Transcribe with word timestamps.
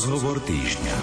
Rozhovor 0.00 0.40
týždňa. 0.48 0.96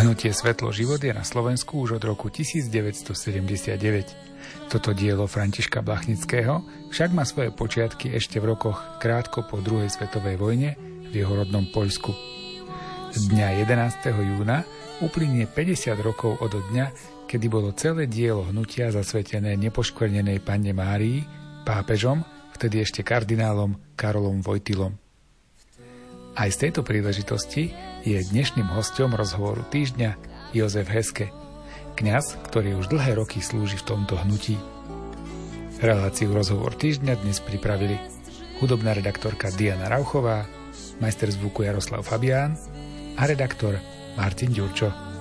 Hnutie 0.00 0.32
Svetlo 0.32 0.72
život 0.72 1.04
je 1.04 1.12
na 1.12 1.28
Slovensku 1.28 1.84
už 1.84 2.00
od 2.00 2.08
roku 2.08 2.32
1979. 2.32 3.76
Toto 4.72 4.96
dielo 4.96 5.28
Františka 5.28 5.84
Blachnického 5.84 6.64
však 6.88 7.12
má 7.12 7.28
svoje 7.28 7.52
počiatky 7.52 8.16
ešte 8.16 8.40
v 8.40 8.56
rokoch 8.56 8.80
krátko 9.04 9.44
po 9.44 9.60
druhej 9.60 9.92
svetovej 9.92 10.40
vojne 10.40 10.93
v 11.14 11.22
jeho 11.22 11.46
rodnom 11.46 11.62
Poľsku. 11.70 12.10
Dňa 13.30 13.62
11. 13.62 14.10
júna 14.18 14.66
uplynie 14.98 15.46
50 15.46 15.94
rokov 16.02 16.42
od 16.42 16.50
dňa, 16.50 16.90
kedy 17.30 17.46
bolo 17.46 17.70
celé 17.70 18.10
dielo 18.10 18.42
hnutia 18.50 18.90
zasvetené 18.90 19.54
nepoškvrnenej 19.54 20.42
panne 20.42 20.74
Márii, 20.74 21.22
pápežom, 21.62 22.26
vtedy 22.58 22.82
ešte 22.82 23.06
kardinálom 23.06 23.78
Karolom 23.94 24.42
Vojtilom. 24.42 24.98
Aj 26.34 26.50
z 26.50 26.66
tejto 26.66 26.82
príležitosti 26.82 27.70
je 28.02 28.18
dnešným 28.18 28.66
hostom 28.74 29.14
rozhovoru 29.14 29.62
týždňa 29.70 30.18
Jozef 30.50 30.90
Heske, 30.90 31.30
kňaz, 31.94 32.42
ktorý 32.50 32.82
už 32.82 32.90
dlhé 32.90 33.14
roky 33.14 33.38
slúži 33.38 33.78
v 33.78 33.86
tomto 33.86 34.18
hnutí. 34.18 34.58
Reláciu 35.78 36.34
rozhovor 36.34 36.74
týždňa 36.74 37.22
dnes 37.22 37.38
pripravili 37.38 38.02
hudobná 38.58 38.98
redaktorka 38.98 39.54
Diana 39.54 39.86
Rauchová, 39.86 40.63
majster 41.00 41.30
zvuku 41.30 41.62
Jaroslav 41.62 42.02
Fabián 42.02 42.58
a 43.16 43.26
redaktor 43.26 43.78
Martin 44.16 44.52
Ďurčo. 44.52 45.14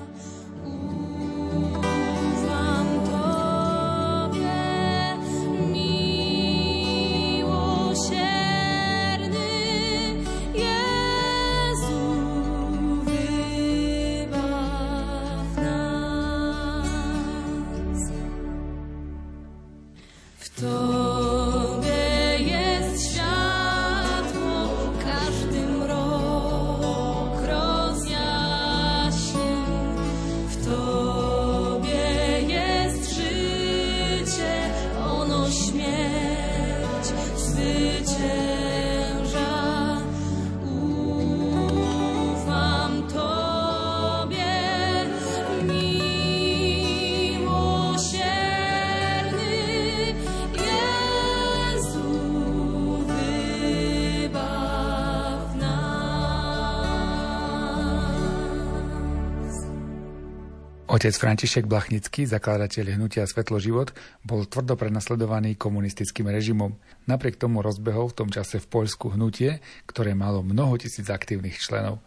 Otec 61.03 61.19
František 61.19 61.67
Blachnický, 61.67 62.23
zakladateľ 62.23 62.95
hnutia 62.95 63.27
Svetlo 63.27 63.59
život, 63.59 63.91
bol 64.23 64.47
tvrdo 64.47 64.79
prenasledovaný 64.79 65.59
komunistickým 65.59 66.31
režimom. 66.31 66.79
Napriek 67.11 67.35
tomu 67.35 67.59
rozbehol 67.59 68.07
v 68.07 68.23
tom 68.23 68.31
čase 68.31 68.63
v 68.63 68.71
Poľsku 68.71 69.11
hnutie, 69.11 69.59
ktoré 69.83 70.15
malo 70.15 70.39
mnoho 70.47 70.79
tisíc 70.79 71.03
aktívnych 71.11 71.59
členov. 71.59 71.99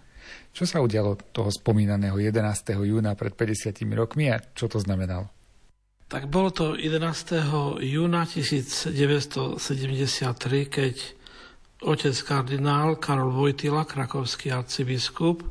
Čo 0.57 0.65
sa 0.65 0.81
udialo 0.81 1.21
toho 1.29 1.53
spomínaného 1.53 2.17
11. 2.17 2.41
júna 2.73 3.13
pred 3.21 3.37
50 3.37 3.85
rokmi 3.93 4.33
a 4.33 4.41
čo 4.41 4.65
to 4.65 4.81
znamenalo? 4.81 5.29
Tak 6.09 6.33
bolo 6.33 6.49
to 6.49 6.73
11. 6.73 6.97
júna 7.85 8.25
1973, 8.25 9.61
keď 10.73 10.95
otec 11.85 12.17
kardinál 12.25 12.97
Karol 12.97 13.29
Vojtila, 13.29 13.85
krakovský 13.85 14.57
arcibiskup, 14.57 15.45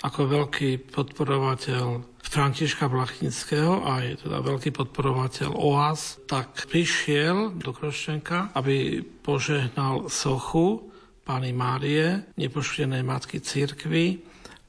ako 0.00 0.20
veľký 0.32 0.96
podporovateľ 0.96 2.09
Františka 2.20 2.86
Blachnického 2.86 3.82
a 3.82 4.04
je 4.04 4.20
teda 4.20 4.44
veľký 4.44 4.70
podporovateľ 4.76 5.50
OAS, 5.56 6.20
tak 6.28 6.68
prišiel 6.68 7.56
do 7.56 7.72
Kroščenka, 7.72 8.54
aby 8.54 9.00
požehnal 9.02 10.12
sochu 10.12 10.92
Pány 11.24 11.54
Márie, 11.54 12.30
nepoštenej 12.36 13.02
Matky 13.06 13.38
Církvy 13.40 14.20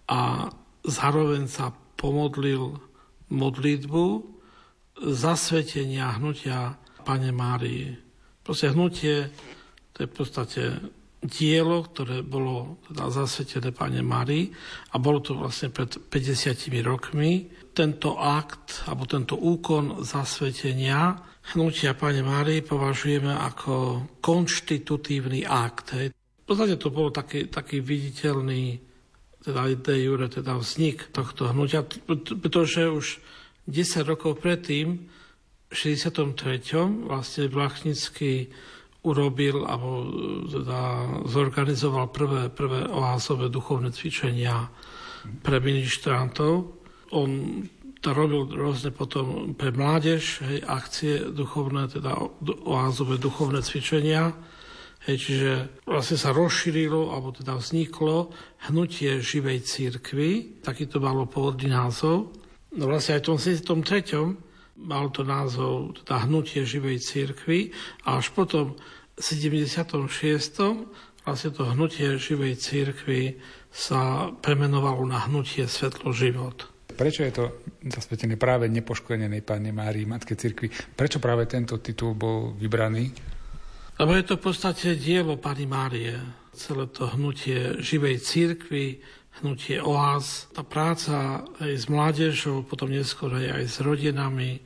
a 0.10 0.50
zároveň 0.86 1.50
sa 1.50 1.74
pomodlil 1.98 2.78
modlitbu 3.32 4.06
zasvetenia 5.02 6.18
hnutia 6.18 6.78
Pane 7.02 7.34
Márie. 7.34 7.98
Proste 8.42 8.74
hnutie, 8.74 9.30
to 9.94 10.06
je 10.06 10.08
v 10.10 10.14
podstate 10.14 10.64
dielo, 11.22 11.86
ktoré 11.86 12.26
bolo 12.26 12.82
teda 12.90 13.14
zasvetené 13.14 13.70
Pane 13.70 14.02
Marii 14.02 14.50
a 14.92 14.98
bolo 14.98 15.22
to 15.22 15.38
vlastne 15.38 15.70
pred 15.70 15.94
50 16.10 16.66
rokmi. 16.82 17.46
Tento 17.72 18.18
akt, 18.20 18.84
alebo 18.90 19.08
tento 19.08 19.38
úkon 19.38 20.02
zasvetenia 20.02 21.22
hnutia 21.54 21.94
Pane 21.94 22.26
Márii 22.26 22.66
považujeme 22.66 23.32
ako 23.32 24.06
konštitutívny 24.20 25.46
akt. 25.46 25.94
Hej. 25.96 26.12
V 26.12 26.44
podstate 26.44 26.76
to 26.82 26.90
bolo 26.90 27.14
taký, 27.14 27.48
taký 27.48 27.80
viditeľný 27.80 28.92
teda 29.42 29.74
de 29.74 29.96
jure, 29.98 30.30
teda 30.30 30.54
vznik 30.58 31.10
tohto 31.10 31.50
hnutia, 31.50 31.82
pretože 32.38 32.86
už 32.86 33.18
10 33.66 34.06
rokov 34.06 34.38
predtým, 34.42 35.10
v 35.72 35.74
63. 35.74 37.08
vlastne 37.08 37.48
Vlachnický 37.48 38.52
urobil 39.02 39.66
alebo 39.66 40.06
e, 40.06 40.08
teda 40.46 40.80
zorganizoval 41.26 42.14
prvé, 42.14 42.54
prvé 42.54 42.86
oázové 42.86 43.50
duchovné 43.50 43.90
cvičenia 43.90 44.70
pre 45.42 45.58
ministrantov. 45.58 46.78
On 47.14 47.30
to 48.02 48.10
robil 48.18 48.50
rôzne 48.50 48.90
potom 48.90 49.54
pre 49.54 49.70
mládež, 49.70 50.42
hej, 50.42 50.66
akcie 50.66 51.30
duchovné, 51.30 51.86
teda 51.86 52.18
oázové 52.66 53.22
duchovné 53.22 53.62
cvičenia. 53.62 54.34
Hej, 55.06 55.18
čiže 55.18 55.52
vlastne 55.86 56.18
sa 56.18 56.30
rozšírilo, 56.30 57.14
alebo 57.14 57.34
teda 57.34 57.58
vzniklo 57.58 58.30
hnutie 58.70 59.18
živej 59.18 59.66
církvy, 59.66 60.62
taký 60.62 60.86
to 60.86 61.02
malo 61.02 61.26
pôvodný 61.26 61.74
názov. 61.74 62.34
No 62.78 62.86
vlastne 62.86 63.18
aj 63.18 63.22
v 63.26 63.28
tom 63.34 63.38
73 63.42 64.51
mal 64.78 65.12
to 65.12 65.24
názov 65.26 66.02
teda 66.04 66.28
Hnutie 66.28 66.64
živej 66.66 67.00
církvy 67.02 67.72
a 68.08 68.20
až 68.20 68.32
potom 68.32 68.78
v 69.16 69.22
76. 69.22 69.98
vlastne 71.26 71.50
to 71.54 71.64
Hnutie 71.68 72.18
živej 72.18 72.58
církvy 72.58 73.38
sa 73.72 74.32
premenovalo 74.44 75.04
na 75.08 75.28
Hnutie 75.28 75.68
Svetlo 75.68 76.12
život. 76.12 76.68
Prečo 76.92 77.24
je 77.24 77.34
to 77.34 77.46
zasvetené 77.88 78.36
práve 78.36 78.68
nepoškvrnenej 78.68 79.42
Pane 79.48 79.72
Márii, 79.72 80.04
Matke 80.04 80.36
Cirkvi? 80.36 80.68
Prečo 80.70 81.24
práve 81.24 81.48
tento 81.48 81.80
titul 81.80 82.14
bol 82.14 82.54
vybraný? 82.60 83.10
Lebo 83.96 84.12
je 84.18 84.26
to 84.28 84.36
v 84.38 84.44
podstate 84.44 85.00
dielo 85.00 85.40
Pani 85.40 85.66
Márie. 85.66 86.20
Celé 86.52 86.84
to 86.92 87.08
hnutie 87.16 87.80
živej 87.80 88.20
církvy, 88.20 89.00
hnutie 89.40 89.80
oáz, 89.80 90.52
tá 90.52 90.62
práca 90.68 91.48
aj 91.64 91.72
s 91.72 91.86
mládežou, 91.88 92.68
potom 92.68 92.92
neskôr 92.92 93.32
aj, 93.32 93.64
aj 93.64 93.66
s 93.72 93.78
rodinami, 93.80 94.60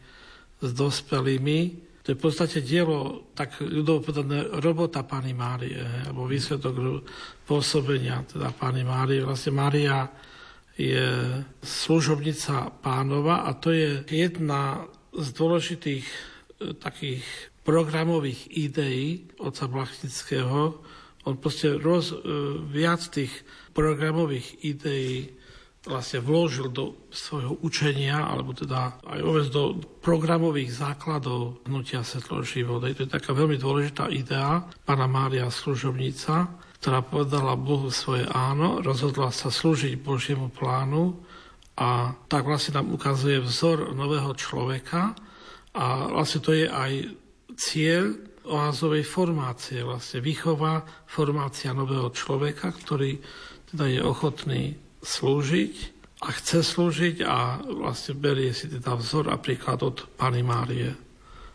s 0.60 0.70
dospelými. 0.74 1.86
To 2.06 2.14
je 2.14 2.18
v 2.18 2.22
podstate 2.22 2.62
dielo, 2.62 3.30
tak 3.34 3.62
ľudovo 3.62 4.10
povedané, 4.10 4.46
robota 4.62 5.02
Pani 5.06 5.34
Márie, 5.34 5.82
alebo 6.06 6.30
výsledok 6.30 7.06
pôsobenia 7.46 8.22
teda 8.30 8.54
Pani 8.54 8.86
Márie. 8.86 9.26
Vlastne 9.26 9.54
Mária 9.58 10.06
je 10.76 11.42
služobnica 11.64 12.70
pánova 12.84 13.48
a 13.48 13.56
to 13.56 13.72
je 13.72 14.04
jedna 14.12 14.86
z 15.16 15.28
dôležitých 15.32 16.06
e, 16.06 16.16
takých 16.76 17.24
programových 17.64 18.52
ideí 18.52 19.26
oca 19.40 19.66
Blachnického. 19.66 20.84
On 21.26 21.36
proste 21.38 21.74
roz, 21.78 22.14
e, 22.14 22.18
viac 22.70 23.02
tých 23.10 23.34
programových 23.74 24.62
ideí 24.66 25.34
vlastne 25.86 26.18
vložil 26.18 26.74
do 26.74 26.98
svojho 27.14 27.62
učenia, 27.62 28.26
alebo 28.26 28.58
teda 28.58 28.98
aj 29.06 29.20
uvez 29.22 29.48
do 29.54 29.78
programových 30.02 30.74
základov 30.74 31.62
hnutia 31.70 32.02
Svetlo 32.02 32.42
život. 32.42 32.82
To 32.82 33.06
je 33.06 33.10
taká 33.10 33.38
veľmi 33.38 33.62
dôležitá 33.62 34.10
idea 34.10 34.66
pána 34.82 35.06
Mária 35.06 35.46
Služobnica, 35.54 36.50
ktorá 36.82 37.06
povedala 37.06 37.54
Bohu 37.58 37.94
svoje 37.94 38.26
áno, 38.30 38.82
rozhodla 38.82 39.30
sa 39.30 39.54
slúžiť 39.54 40.02
Božiemu 40.02 40.50
plánu 40.50 41.22
a 41.78 42.18
tak 42.30 42.46
vlastne 42.46 42.82
nám 42.82 42.94
ukazuje 42.94 43.42
vzor 43.42 43.94
nového 43.94 44.34
človeka 44.34 45.14
a 45.76 45.86
vlastne 46.14 46.40
to 46.42 46.52
je 46.54 46.66
aj 46.66 46.92
cieľ 47.58 48.16
oázovej 48.46 49.04
formácie, 49.04 49.82
vlastne 49.82 50.22
výchova, 50.22 50.86
formácia 51.10 51.74
nového 51.74 52.14
človeka, 52.14 52.72
ktorý 52.72 53.18
teda 53.74 53.86
je 53.90 54.02
ochotný 54.02 54.64
slúžiť 55.02 55.74
a 56.24 56.32
chce 56.32 56.64
slúžiť 56.64 57.26
a 57.26 57.60
vlastne 57.62 58.16
berie 58.16 58.56
si 58.56 58.72
teda 58.72 58.96
vzor 58.96 59.30
a 59.30 59.38
príklad 59.38 59.84
od 59.84 60.06
Pany 60.16 60.42
Márie. 60.42 60.96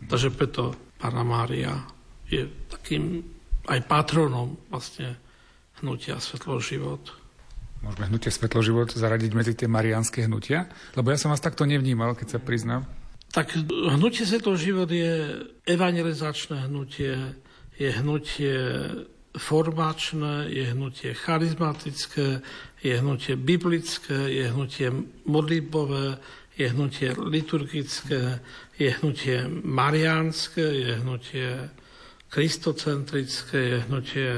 Takže 0.05 0.29
preto 0.33 0.75
Pána 1.01 1.25
Mária 1.25 1.81
je 2.29 2.45
takým 2.69 3.25
aj 3.65 3.81
patronom 3.89 4.53
vlastne 4.69 5.17
hnutia 5.81 6.21
Svetlo 6.21 6.61
život. 6.61 7.01
Môžeme 7.81 8.13
hnutie 8.13 8.29
Svetlo 8.29 8.61
život 8.61 8.93
zaradiť 8.93 9.31
medzi 9.33 9.53
tie 9.57 9.65
marianské 9.65 10.29
hnutia? 10.29 10.69
Lebo 10.93 11.09
ja 11.09 11.17
som 11.17 11.33
vás 11.33 11.41
takto 11.41 11.65
nevnímal, 11.65 12.13
keď 12.13 12.37
sa 12.37 12.39
priznám. 12.39 12.85
Tak 13.31 13.55
hnutie 13.95 14.27
Svetlo 14.27 14.59
život 14.59 14.91
je 14.91 15.39
evangelizačné 15.63 16.67
hnutie, 16.67 17.15
je 17.79 17.89
hnutie 18.03 18.59
formačné, 19.31 20.51
je 20.51 20.75
hnutie 20.75 21.15
charizmatické, 21.15 22.43
je 22.83 22.93
hnutie 22.99 23.39
biblické, 23.39 24.35
je 24.35 24.51
hnutie 24.51 24.91
modlitbové, 25.23 26.19
je 26.59 26.67
hnutie 26.75 27.15
liturgické, 27.23 28.43
je 28.75 28.89
hnutie 28.99 29.47
mariánske, 29.63 30.61
je 30.61 30.99
hnutie 30.99 31.71
kristocentrické, 32.27 33.57
je 33.57 33.77
hnutie 33.87 34.31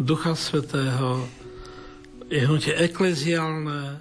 Ducha 0.00 0.32
Svetého, 0.32 1.28
je 2.32 2.40
hnutie 2.40 2.72
ekleziálne, 2.72 4.00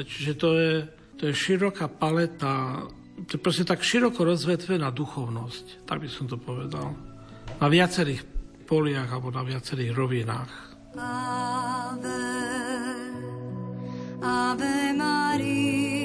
čiže 0.00 0.32
to 0.40 0.48
je, 0.56 0.74
to 1.20 1.22
je 1.28 1.34
široká 1.36 1.92
paleta, 1.92 2.88
to 3.26 3.36
je 3.36 3.40
proste 3.40 3.64
tak 3.68 3.84
široko 3.84 4.24
rozvetvená 4.24 4.88
duchovnosť, 4.94 5.84
tak 5.84 6.00
by 6.04 6.08
som 6.08 6.30
to 6.30 6.40
povedal. 6.40 6.96
Na 7.60 7.68
viacerých 7.68 8.24
poliach 8.64 9.10
alebo 9.10 9.34
na 9.34 9.42
viacerých 9.44 9.92
rovinách. 9.92 10.52
Ave, 10.96 12.22
Ave 14.22 14.76
Maria. 14.94 15.99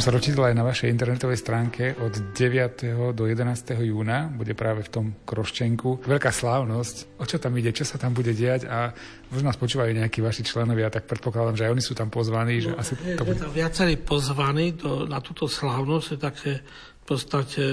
Som 0.00 0.16
sa 0.16 0.16
dočítal 0.16 0.48
aj 0.48 0.56
na 0.56 0.64
vašej 0.64 0.88
internetovej 0.96 1.36
stránke, 1.36 1.92
od 2.00 2.32
9. 2.32 3.12
do 3.12 3.24
11. 3.28 3.44
júna 3.84 4.32
bude 4.32 4.56
práve 4.56 4.80
v 4.80 4.88
tom 4.88 5.06
Kroščenku 5.28 6.08
veľká 6.08 6.32
slávnosť. 6.32 7.20
O 7.20 7.28
čo 7.28 7.36
tam 7.36 7.52
ide, 7.60 7.68
čo 7.68 7.84
sa 7.84 8.00
tam 8.00 8.16
bude 8.16 8.32
diať 8.32 8.64
a 8.64 8.96
možno 9.28 9.52
nás 9.52 9.60
počúvajú 9.60 9.92
nejakí 9.92 10.24
vaši 10.24 10.40
členovia, 10.40 10.88
tak 10.88 11.04
predpokladám, 11.04 11.52
že 11.52 11.64
aj 11.68 11.72
oni 11.76 11.84
sú 11.84 11.92
tam 11.92 12.08
pozvaní. 12.08 12.64
Že 12.64 12.70
no, 12.72 12.76
asi 12.80 12.96
je, 12.96 13.12
to 13.20 13.28
bude... 13.28 13.44
tam 13.44 13.52
viacerí 13.52 14.00
pozvaní 14.00 14.72
do, 14.72 15.04
na 15.04 15.20
túto 15.20 15.44
slávnosť, 15.44 16.06
je 16.16 16.16
také 16.16 16.52
v 16.96 17.04
podstate 17.04 17.64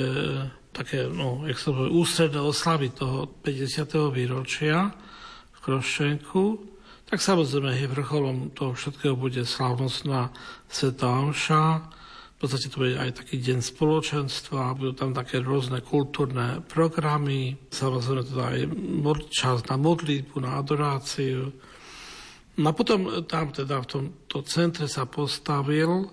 také, 0.75 1.07
no, 1.07 1.48
jak 1.48 1.55
sa 1.55 1.72
povie, 1.72 1.96
ústredné 1.96 2.43
oslavy 2.43 2.91
toho 2.91 3.39
50. 3.39 3.88
výročia 4.12 4.91
v 5.55 5.60
Kroščenku. 5.63 6.43
Tak 7.07 7.24
samozrejme, 7.24 7.88
vrcholom 7.88 8.51
toho 8.51 8.75
všetkého 8.75 9.15
bude 9.15 9.48
slávnostná 9.48 10.36
Sveta 10.67 11.07
Omša, 11.07 11.96
v 12.38 12.46
podstate 12.46 12.70
to 12.70 12.86
bude 12.86 13.01
aj 13.01 13.17
taký 13.17 13.41
deň 13.41 13.65
spoločenstva, 13.65 14.77
budú 14.77 14.94
tam 14.94 15.10
také 15.10 15.41
rôzne 15.41 15.82
kultúrne 15.82 16.62
programy, 16.70 17.58
samozrejme 17.74 18.29
teda 18.29 18.46
aj 18.53 18.62
čas 19.34 19.65
na 19.65 19.74
modlitbu, 19.82 20.46
na 20.46 20.62
adoráciu. 20.62 21.50
No 22.62 22.65
a 22.70 22.77
potom 22.77 23.25
tam 23.25 23.50
teda 23.50 23.82
v 23.82 23.89
tomto 23.89 24.46
centre 24.46 24.86
sa 24.86 25.10
postavil 25.10 26.06
e, 26.06 26.08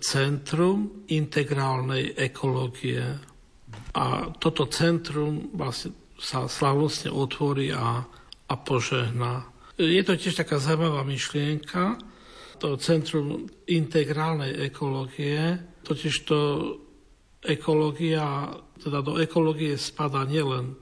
Centrum 0.00 1.04
integrálnej 1.12 2.16
ekológie. 2.16 3.04
A 3.92 4.32
toto 4.40 4.72
centrum 4.72 5.52
vlastne 5.52 5.92
sa 6.16 6.48
slavnostne 6.48 7.12
otvorí 7.12 7.76
a, 7.76 8.08
a 8.48 8.54
požehná. 8.56 9.44
Je 9.76 10.00
to 10.00 10.16
tiež 10.16 10.40
taká 10.40 10.56
zaujímavá 10.56 11.04
myšlienka, 11.04 11.96
to 12.60 12.76
Centrum 12.76 13.48
integrálnej 13.66 14.52
ekológie, 14.68 15.56
totiž 15.82 16.14
to 16.28 16.40
ekológia, 17.40 18.52
teda 18.76 19.00
do 19.00 19.16
ekológie 19.16 19.80
spada 19.80 20.28
nielen 20.28 20.76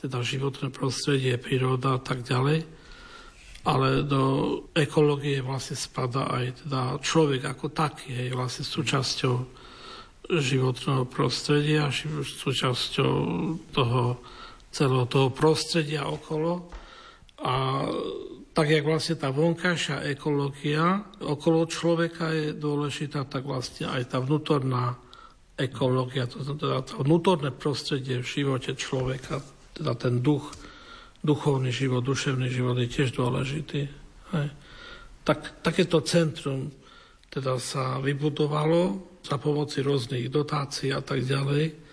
teda 0.00 0.24
životné 0.24 0.72
prostredie, 0.72 1.36
príroda 1.36 1.98
a 1.98 2.00
tak 2.00 2.24
ďalej, 2.24 2.64
ale 3.66 4.06
do 4.06 4.22
ekológie 4.72 5.42
vlastne 5.44 5.76
spada 5.76 6.30
aj 6.32 6.64
teda 6.64 6.80
človek 7.02 7.42
ako 7.44 7.66
taký, 7.74 8.30
je 8.30 8.32
vlastne 8.32 8.64
súčasťou 8.64 9.36
životného 10.28 11.04
prostredia, 11.10 11.90
súčasťou 11.92 13.14
toho 13.74 14.02
celého 14.70 15.06
toho 15.08 15.28
prostredia 15.32 16.06
okolo. 16.06 16.68
A 17.42 17.86
tak 18.58 18.74
jak 18.74 18.82
vlastne 18.82 19.14
tá 19.14 19.30
vonkajšia 19.30 20.02
ekológia 20.18 21.06
okolo 21.22 21.62
človeka 21.70 22.34
je 22.34 22.58
dôležitá, 22.58 23.22
tak 23.30 23.46
vlastne 23.46 23.86
aj 23.86 24.10
tá 24.10 24.18
vnútorná 24.18 24.98
ekológia, 25.54 26.26
to 26.26 26.42
znamená 26.42 26.82
to 26.82 26.98
vnútorné 26.98 27.54
prostredie 27.54 28.18
v 28.18 28.26
živote 28.26 28.74
človeka, 28.74 29.38
teda 29.78 29.94
ten 29.94 30.26
duch, 30.26 30.50
duchovný 31.22 31.70
život, 31.70 32.02
duševný 32.02 32.50
život 32.50 32.74
je 32.82 32.90
tiež 32.90 33.14
dôležitý. 33.14 33.86
Hej. 34.34 34.48
Tak, 35.22 35.62
takéto 35.62 36.02
centrum 36.02 36.74
teda 37.30 37.62
sa 37.62 38.02
vybudovalo 38.02 39.06
za 39.22 39.38
pomoci 39.38 39.86
rôznych 39.86 40.34
dotácií 40.34 40.90
a 40.90 40.98
tak 40.98 41.22
ďalej. 41.22 41.87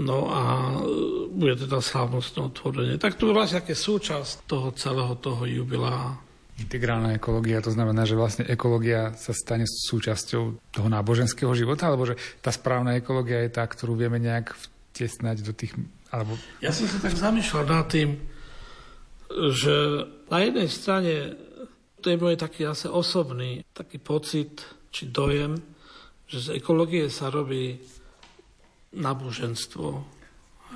No 0.00 0.32
a 0.32 0.42
e, 0.72 1.28
bude 1.28 1.60
teda 1.60 1.84
slávnostné 1.84 2.40
otvorenie. 2.48 2.96
Tak 2.96 3.20
to 3.20 3.28
je 3.28 3.36
vlastne 3.36 3.60
také 3.60 3.76
súčasť 3.76 4.48
toho 4.48 4.72
celého 4.72 5.12
toho 5.20 5.44
jubilá. 5.44 6.16
Integrálna 6.56 7.16
ekológia, 7.16 7.64
to 7.64 7.72
znamená, 7.72 8.04
že 8.04 8.16
vlastne 8.16 8.44
ekológia 8.48 9.12
sa 9.16 9.32
stane 9.32 9.64
súčasťou 9.64 10.72
toho 10.72 10.88
náboženského 10.88 11.52
života, 11.56 11.88
alebo 11.88 12.08
že 12.08 12.16
tá 12.40 12.52
správna 12.52 12.96
ekológia 12.96 13.44
je 13.44 13.52
tá, 13.52 13.64
ktorú 13.64 13.96
vieme 13.96 14.20
nejak 14.20 14.56
vtesnať 14.56 15.40
do 15.44 15.52
tých... 15.56 15.72
Alebo... 16.12 16.36
Ja 16.60 16.72
som 16.72 16.84
sa 16.88 17.00
tak 17.00 17.16
zamýšľal 17.16 17.64
nad 17.64 17.88
tým, 17.88 18.20
že 19.30 19.74
na 20.28 20.38
jednej 20.42 20.68
strane 20.68 21.14
to 22.00 22.08
je 22.08 22.20
môj 22.20 22.40
taký 22.40 22.64
asi 22.64 22.88
osobný 22.88 23.64
taký 23.76 24.00
pocit, 24.00 24.64
či 24.90 25.12
dojem, 25.12 25.60
že 26.26 26.38
z 26.40 26.48
ekológie 26.60 27.08
sa 27.12 27.28
robí 27.28 27.78
náboženstvo. 28.94 30.02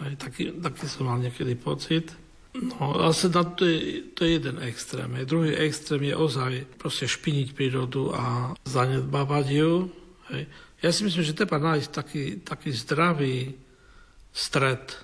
Aj, 0.02 0.12
taký, 0.18 0.54
taký 0.58 0.86
som 0.90 1.06
mal 1.06 1.18
niekedy 1.22 1.54
pocit. 1.54 2.14
No, 2.54 3.02
asi 3.02 3.26
na 3.34 3.42
to, 3.42 3.66
je, 3.66 4.14
to 4.14 4.22
je 4.22 4.38
jeden 4.38 4.62
extrém. 4.62 5.10
Aj 5.18 5.26
druhý 5.26 5.58
extrém 5.58 6.06
je 6.06 6.14
ozaj 6.14 6.52
proste 6.78 7.10
špiniť 7.10 7.50
prírodu 7.50 8.14
a 8.14 8.54
zanedbávať 8.62 9.46
ju. 9.50 9.90
Hej. 10.30 10.46
Ja 10.78 10.90
si 10.94 11.02
myslím, 11.02 11.26
že 11.26 11.34
treba 11.34 11.58
nájsť 11.58 11.90
taký, 11.90 12.24
taký 12.46 12.70
zdravý 12.70 13.58
stred 14.30 14.94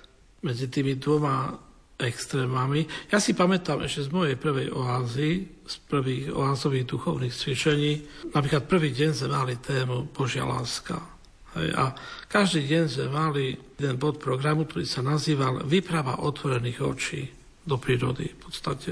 medzi 0.47 0.71
tými 0.71 0.95
dvoma 0.95 1.59
extrémami. 2.01 2.87
Ja 3.11 3.21
si 3.21 3.37
pamätám 3.37 3.85
ešte 3.85 4.07
z 4.07 4.13
mojej 4.15 4.35
prvej 4.39 4.73
oázy, 4.73 5.45
z 5.67 5.75
prvých 5.85 6.33
oázových 6.33 6.89
duchovných 6.89 7.35
cvičení, 7.35 7.93
napríklad 8.33 8.65
prvý 8.65 8.89
deň 8.89 9.11
sme 9.13 9.29
mali 9.37 9.55
tému 9.61 10.09
Božia 10.09 10.47
láska. 10.47 11.20
A 11.55 11.91
každý 12.31 12.63
deň 12.63 12.83
sme 12.87 13.07
mali 13.11 13.43
jeden 13.75 13.99
bod 13.99 14.23
programu, 14.23 14.63
ktorý 14.63 14.87
sa 14.87 15.03
nazýval 15.03 15.67
Výprava 15.67 16.23
otvorených 16.23 16.79
očí 16.79 17.21
do 17.67 17.75
prírody 17.75 18.31
v 18.31 18.39
podstate. 18.39 18.91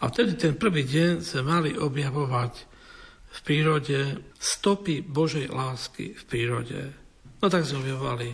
A 0.00 0.08
vtedy 0.08 0.40
ten 0.40 0.54
prvý 0.56 0.88
deň 0.88 1.20
sme 1.20 1.42
mali 1.44 1.70
objavovať 1.76 2.52
v 3.36 3.38
prírode 3.44 3.98
stopy 4.40 5.04
Božej 5.04 5.52
lásky 5.52 6.16
v 6.16 6.22
prírode. 6.24 6.80
No 7.40 7.52
tak 7.52 7.68
sme 7.68 7.84
objavovali 7.84 8.28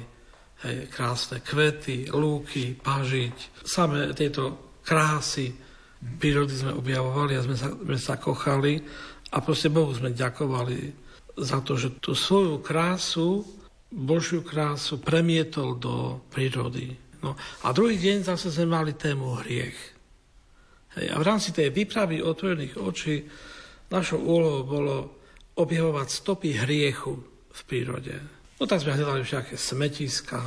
hej, 0.62 0.76
krásne 0.86 1.42
kvety, 1.42 2.14
lúky, 2.14 2.78
pažiť, 2.78 3.66
samé 3.66 4.14
tieto 4.14 4.78
krásy 4.86 5.50
prírody 6.02 6.54
sme 6.54 6.74
objavovali 6.74 7.38
a 7.38 7.44
sme 7.44 7.56
sa, 7.56 7.70
sme 7.70 7.98
sa 7.98 8.18
kochali 8.18 8.82
a 9.32 9.38
proste 9.38 9.70
Bohu 9.70 9.94
sme 9.94 10.10
ďakovali 10.10 10.78
za 11.36 11.64
to, 11.64 11.76
že 11.80 11.98
tú 12.02 12.12
svoju 12.12 12.60
krásu, 12.60 13.46
Božiu 13.92 14.40
krásu 14.40 14.96
premietol 15.00 15.76
do 15.76 16.24
prírody. 16.32 16.96
No, 17.22 17.36
a 17.62 17.70
druhý 17.70 18.00
deň 18.00 18.24
zase 18.24 18.50
sme 18.50 18.72
mali 18.72 18.96
tému 18.96 19.44
hriech. 19.44 19.78
Hej, 20.96 21.06
a 21.12 21.16
v 21.20 21.24
rámci 21.24 21.52
tej 21.52 21.72
výpravy 21.72 22.20
otvorených 22.20 22.76
očí 22.80 23.24
našou 23.92 24.20
úlohou 24.20 24.62
bolo 24.64 24.96
objavovať 25.56 26.08
stopy 26.08 26.56
hriechu 26.56 27.20
v 27.52 27.60
prírode. 27.68 28.16
No 28.56 28.64
tak 28.64 28.80
sme 28.80 28.96
hľadali 28.96 29.24
všaké 29.24 29.54
smetiska, 29.60 30.40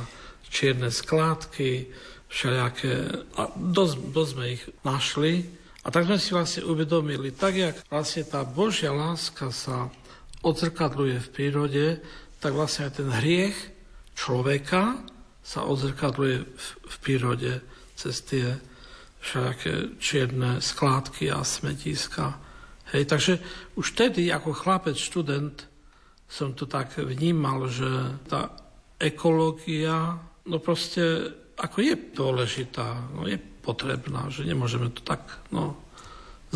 čierne 0.50 0.90
skládky, 0.90 1.86
všelijaké, 2.26 2.92
a 3.38 3.42
dosť, 3.54 3.94
dosť 4.10 4.30
sme 4.34 4.44
ich 4.50 4.64
našli. 4.82 5.32
A 5.86 5.94
tak 5.94 6.10
sme 6.10 6.18
si 6.18 6.34
vlastne 6.34 6.66
uvedomili, 6.66 7.30
tak 7.30 7.54
jak 7.54 7.76
vlastne 7.86 8.26
tá 8.26 8.42
Božia 8.42 8.90
láska 8.90 9.54
sa 9.54 9.86
odzrkadluje 10.42 11.16
v 11.20 11.32
prírode, 11.32 11.86
tak 12.40 12.52
vlastne 12.52 12.90
aj 12.90 12.92
ten 13.00 13.08
hriech 13.08 13.56
človeka 14.16 15.00
sa 15.40 15.64
odzrkadluje 15.64 16.36
v, 16.42 16.66
v 16.84 16.96
prírode 17.00 17.52
cez 17.96 18.16
tie 18.26 18.46
všaké 19.22 19.98
čierne 19.98 20.62
skládky 20.62 21.32
a 21.32 21.42
smetiska. 21.42 22.38
Hej, 22.94 23.10
takže 23.10 23.32
už 23.74 23.96
vtedy 23.96 24.30
ako 24.30 24.54
chlapec, 24.54 24.94
študent 24.94 25.66
som 26.26 26.54
to 26.54 26.66
tak 26.66 26.98
vnímal, 26.98 27.66
že 27.66 27.86
tá 28.30 28.50
ekológia, 28.98 30.18
no 30.46 30.58
proste 30.62 31.34
ako 31.56 31.76
je 31.82 31.94
dôležitá, 32.14 33.14
no 33.16 33.26
je 33.26 33.38
potrebná, 33.38 34.28
že 34.30 34.46
nemôžeme 34.46 34.92
to 34.92 35.02
tak, 35.02 35.42
no, 35.50 35.74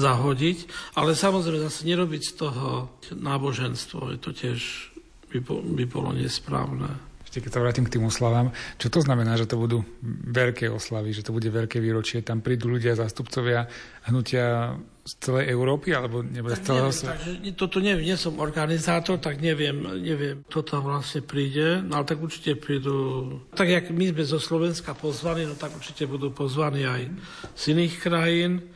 zahodiť, 0.01 0.59
ale 0.97 1.13
samozrejme 1.13 1.61
zase 1.69 1.85
nerobiť 1.85 2.23
z 2.25 2.33
toho 2.41 2.89
náboženstvo, 3.13 4.17
to 4.17 4.33
tiež 4.33 4.91
by, 5.31 5.39
by 5.77 5.85
bolo 5.85 6.17
nesprávne. 6.17 7.11
Ešte 7.31 7.47
keď 7.47 7.53
sa 7.55 7.63
vrátim 7.63 7.87
k 7.87 7.95
tým 7.95 8.11
oslavám, 8.11 8.51
čo 8.75 8.91
to 8.91 9.07
znamená, 9.07 9.39
že 9.39 9.47
to 9.47 9.55
budú 9.55 9.87
veľké 10.35 10.67
oslavy, 10.67 11.15
že 11.15 11.23
to 11.23 11.31
bude 11.31 11.47
veľké 11.47 11.79
výročie, 11.79 12.27
tam 12.27 12.43
prídu 12.43 12.67
ľudia, 12.67 12.99
zástupcovia 12.99 13.71
hnutia 14.11 14.75
z 15.07 15.13
celej 15.23 15.55
Európy, 15.55 15.95
alebo 15.95 16.27
nebude 16.27 16.59
z 16.59 16.67
celého 16.67 16.91
sveta? 16.91 17.23
Toto 17.55 17.79
neviem, 17.79 18.11
nie 18.11 18.19
som 18.19 18.35
organizátor, 18.43 19.23
tak 19.23 19.39
neviem, 19.39 19.79
neviem, 20.03 20.43
kto 20.51 20.67
tam 20.67 20.91
vlastne 20.91 21.23
príde, 21.23 21.79
no 21.87 22.03
ale 22.03 22.11
tak 22.11 22.19
určite 22.19 22.59
prídu, 22.59 23.39
tak 23.55 23.71
jak 23.71 23.95
my 23.95 24.11
sme 24.11 24.25
zo 24.27 24.43
Slovenska 24.43 24.99
pozvaní, 24.99 25.47
no 25.47 25.55
tak 25.55 25.71
určite 25.71 26.11
budú 26.11 26.35
pozvaní 26.35 26.83
aj 26.83 27.15
z 27.55 27.63
iných 27.79 27.95
krajín 28.03 28.67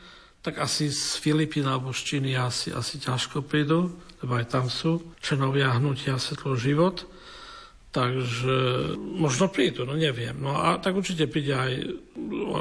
tak 0.44 0.60
asi 0.60 0.92
z 0.92 1.16
Filipín 1.24 1.64
alebo 1.64 1.96
z 1.96 2.04
Číny 2.04 2.36
asi, 2.36 2.68
asi 2.68 3.00
ťažko 3.00 3.48
prídu, 3.48 3.96
lebo 4.20 4.36
aj 4.36 4.46
tam 4.52 4.68
sú 4.68 5.16
členovia 5.24 5.72
hnutia 5.80 6.20
Svetlo 6.20 6.52
život. 6.52 7.08
Takže 7.94 8.92
možno 8.98 9.48
prídu, 9.48 9.88
no 9.88 9.96
neviem. 9.96 10.36
No 10.36 10.58
a 10.58 10.76
tak 10.82 10.98
určite 10.98 11.30
príde 11.30 11.54
aj 11.54 11.72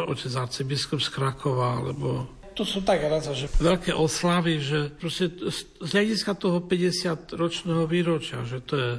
otec 0.07 0.31
arcibiskup 0.31 1.01
z 1.01 1.09
Krakova, 1.11 1.83
alebo 1.83 2.29
to 2.53 2.61
sú 2.61 2.85
tak 2.85 3.01
raz, 3.09 3.25
že 3.33 3.49
veľké 3.49 3.97
oslavy, 3.97 4.61
že 4.61 4.93
proste 4.93 5.33
z 5.81 5.89
hľadiska 5.89 6.37
toho 6.37 6.61
50-ročného 6.61 7.89
výročia, 7.89 8.45
že 8.45 8.61
to 8.61 8.73
je 8.77 8.91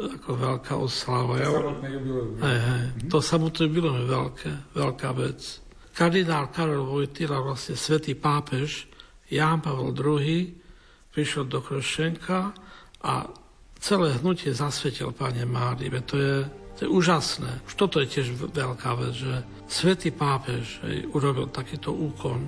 ako 0.00 0.30
veľká 0.40 0.72
oslava. 0.80 1.36
To 1.36 1.76
jubileum. 1.84 2.40
Hej, 2.40 2.58
hej, 2.64 2.84
to 3.12 3.20
samotné 3.20 3.60
jubileum 3.68 3.96
je 4.00 4.08
veľké, 4.08 4.50
veľká 4.72 5.10
vec 5.20 5.65
kardinál 5.96 6.52
Karol 6.52 6.84
Vojtila, 6.84 7.40
vlastne 7.40 7.72
svätý 7.72 8.12
pápež 8.12 8.84
Ján 9.32 9.64
Pavel 9.64 9.96
II 9.96 10.52
prišiel 11.08 11.48
do 11.48 11.64
Krošenka 11.64 12.52
a 13.00 13.12
celé 13.80 14.20
hnutie 14.20 14.52
zasvetil 14.52 15.16
Pane 15.16 15.48
Mári. 15.48 15.88
To 15.88 16.16
je, 16.20 16.36
to 16.76 16.80
je 16.84 16.88
úžasné. 16.92 17.64
Už 17.64 17.72
toto 17.80 18.04
je 18.04 18.12
tiež 18.12 18.36
veľká 18.36 18.92
vec, 19.00 19.16
že 19.16 19.34
svätý 19.72 20.12
pápež 20.12 20.84
urobil 21.16 21.48
takýto 21.48 21.96
úkon 21.96 22.44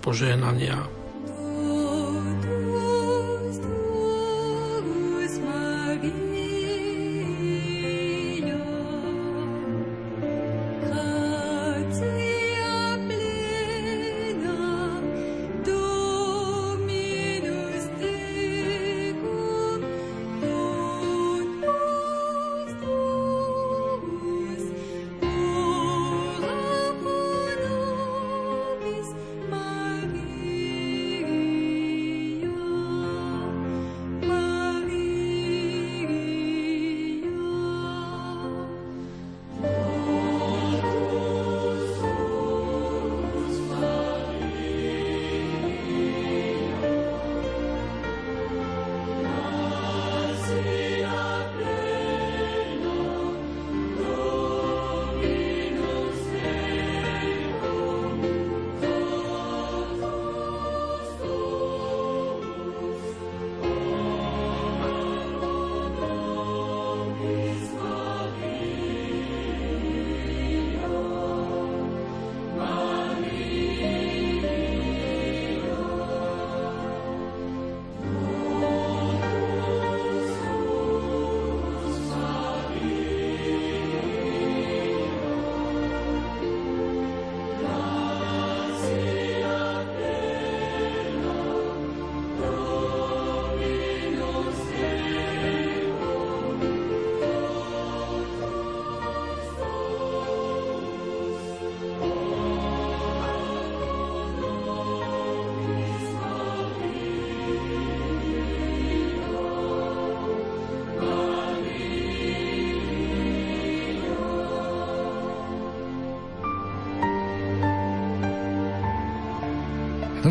požehnania. 0.00 1.03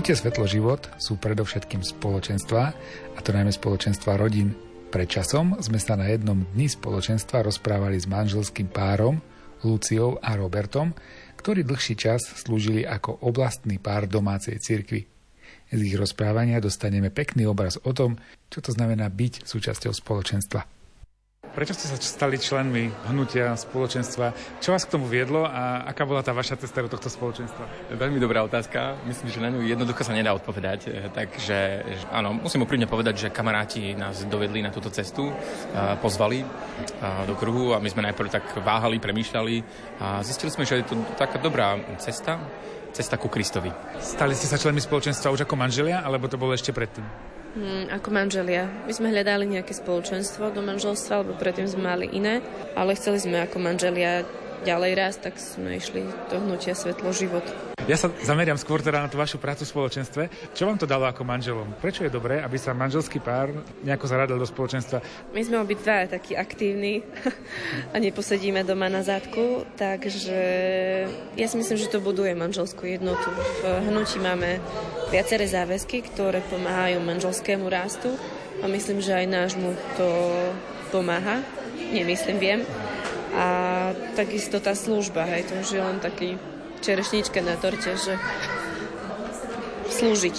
Hnutie 0.04 0.20
Svetlo 0.20 0.44
život 0.44 0.84
sú 1.00 1.16
predovšetkým 1.16 1.80
spoločenstva, 1.80 2.76
a 3.16 3.20
to 3.24 3.32
najmä 3.32 3.56
spoločenstva 3.56 4.20
rodín. 4.20 4.52
Pred 4.92 5.08
časom 5.08 5.56
sme 5.64 5.80
sa 5.80 5.96
na 5.96 6.12
jednom 6.12 6.44
dni 6.44 6.68
spoločenstva 6.68 7.40
rozprávali 7.40 7.96
s 7.96 8.12
manželským 8.12 8.68
párom, 8.68 9.24
Luciou 9.64 10.20
a 10.20 10.36
Robertom, 10.36 10.92
ktorí 11.40 11.64
dlhší 11.64 11.96
čas 11.96 12.20
slúžili 12.20 12.84
ako 12.84 13.24
oblastný 13.24 13.80
pár 13.80 14.04
domácej 14.12 14.60
cirkvi. 14.60 15.08
Z 15.72 15.80
ich 15.80 15.96
rozprávania 15.96 16.60
dostaneme 16.60 17.08
pekný 17.08 17.48
obraz 17.48 17.80
o 17.80 17.96
tom, 17.96 18.20
čo 18.52 18.60
to 18.60 18.76
znamená 18.76 19.08
byť 19.08 19.48
súčasťou 19.48 19.96
spoločenstva. 19.96 20.83
Prečo 21.54 21.78
ste 21.78 21.86
sa 21.86 22.02
stali 22.02 22.42
členmi 22.42 22.89
hnutia 23.13 23.54
spoločenstva? 23.54 24.58
Čo 24.58 24.74
vás 24.74 24.89
k 24.89 24.98
tomu 24.98 25.06
viedlo 25.06 25.46
a 25.46 25.86
aká 25.86 26.02
bola 26.02 26.26
tá 26.26 26.34
vaša 26.34 26.58
cesta 26.58 26.82
do 26.82 26.89
tohto 26.89 27.13
spoločenstva? 27.13 27.94
Veľmi 27.94 28.18
dobrá 28.18 28.42
otázka. 28.42 28.98
Myslím, 29.06 29.30
že 29.30 29.38
na 29.38 29.54
ňu 29.54 29.62
jednoducho 29.62 30.02
sa 30.02 30.18
nedá 30.18 30.34
odpovedať. 30.34 31.13
Takže 31.13 31.86
áno, 32.10 32.34
musím 32.34 32.66
úprimne 32.66 32.89
povedať, 32.89 33.30
že 33.30 33.30
kamaráti 33.30 33.94
nás 33.94 34.26
dovedli 34.26 34.66
na 34.66 34.74
túto 34.74 34.89
cestu, 34.89 35.30
pozvali 36.02 36.42
do 37.30 37.38
kruhu 37.38 37.78
a 37.78 37.82
my 37.82 37.86
sme 37.86 38.10
najprv 38.10 38.34
tak 38.34 38.50
váhali, 38.58 38.98
premýšľali 38.98 39.56
a 40.02 40.26
zistili 40.26 40.50
sme, 40.50 40.66
že 40.66 40.82
je 40.82 40.89
to 40.89 40.98
taká 41.22 41.38
dobrá 41.38 41.78
cesta, 42.02 42.42
cesta 42.98 43.22
ku 43.22 43.30
Kristovi. 43.30 43.70
Stali 44.02 44.34
ste 44.34 44.50
sa 44.50 44.58
členmi 44.58 44.82
spoločenstva 44.82 45.30
už 45.30 45.46
ako 45.46 45.54
manželia, 45.54 46.02
alebo 46.02 46.26
to 46.26 46.42
bolo 46.42 46.58
ešte 46.58 46.74
predtým? 46.74 47.06
Hmm, 47.54 47.86
ako 47.94 48.10
manželia. 48.10 48.66
My 48.89 48.94
sme 48.98 49.13
hľadali 49.13 49.46
nejaké 49.46 49.78
spoločenstvo 49.78 50.50
do 50.50 50.66
manželstva, 50.66 51.22
lebo 51.22 51.38
predtým 51.38 51.70
sme 51.70 51.86
mali 51.86 52.10
iné, 52.10 52.42
ale 52.74 52.98
chceli 52.98 53.22
sme 53.22 53.46
ako 53.46 53.62
manželia 53.62 54.26
ďalej 54.66 54.92
raz, 54.98 55.13
tak 55.22 55.38
sme 55.38 55.78
išli 55.78 56.02
do 56.34 56.42
hnutia 56.42 56.74
Svetlo 56.74 57.13
život. 57.13 57.46
Ja 57.84 58.00
sa 58.00 58.08
zameriam 58.24 58.56
skôr 58.56 58.80
teda 58.80 59.04
na 59.04 59.12
tú 59.12 59.19
vašu 59.19 59.36
prácu 59.43 59.67
v 59.67 59.74
spoločenstve. 59.76 60.24
Čo 60.56 60.72
vám 60.72 60.80
to 60.80 60.88
dalo 60.88 61.04
ako 61.04 61.28
manželom? 61.28 61.67
Prečo 61.84 62.08
je 62.08 62.15
dobré, 62.15 62.39
aby 62.39 62.56
sa 62.56 62.72
manželský 62.72 63.19
pár 63.19 63.52
nejako 63.84 64.08
zaradil 64.08 64.39
do 64.39 64.48
spoločenstva? 64.48 65.04
My 65.36 65.43
sme 65.43 65.60
obidva 65.60 66.08
takí 66.08 66.32
aktívni 66.32 67.04
a 67.93 68.00
neposedíme 68.00 68.63
doma 68.63 68.88
na 68.88 69.04
zadku, 69.04 69.67
takže 69.76 70.39
ja 71.36 71.46
si 71.52 71.56
myslím, 71.60 71.76
že 71.76 71.91
to 71.91 72.00
buduje 72.00 72.32
manželskú 72.32 72.88
jednotu. 72.88 73.28
V 73.60 73.91
hnutí 73.91 74.15
máme 74.15 74.63
viaceré 75.12 75.43
záväzky, 75.43 76.08
ktoré 76.08 76.39
pomáhajú 76.48 77.04
manželskému 77.04 77.67
rastu 77.67 78.15
a 78.63 78.65
myslím, 78.72 79.04
že 79.04 79.12
aj 79.12 79.28
nášmu 79.28 79.76
to 80.00 80.08
pomáha. 80.88 81.43
Nemyslím, 81.91 82.39
viem. 82.39 82.62
A 83.36 83.46
takisto 84.15 84.63
tá 84.63 84.72
služba, 84.72 85.28
hej, 85.28 85.52
to 85.52 85.60
už 85.60 85.67
je 85.76 85.82
len 85.84 86.00
taký 86.00 86.39
čerešnička 86.84 87.39
na 87.39 87.56
torte, 87.56 87.96
že 87.96 88.19
slúžiť. 89.93 90.36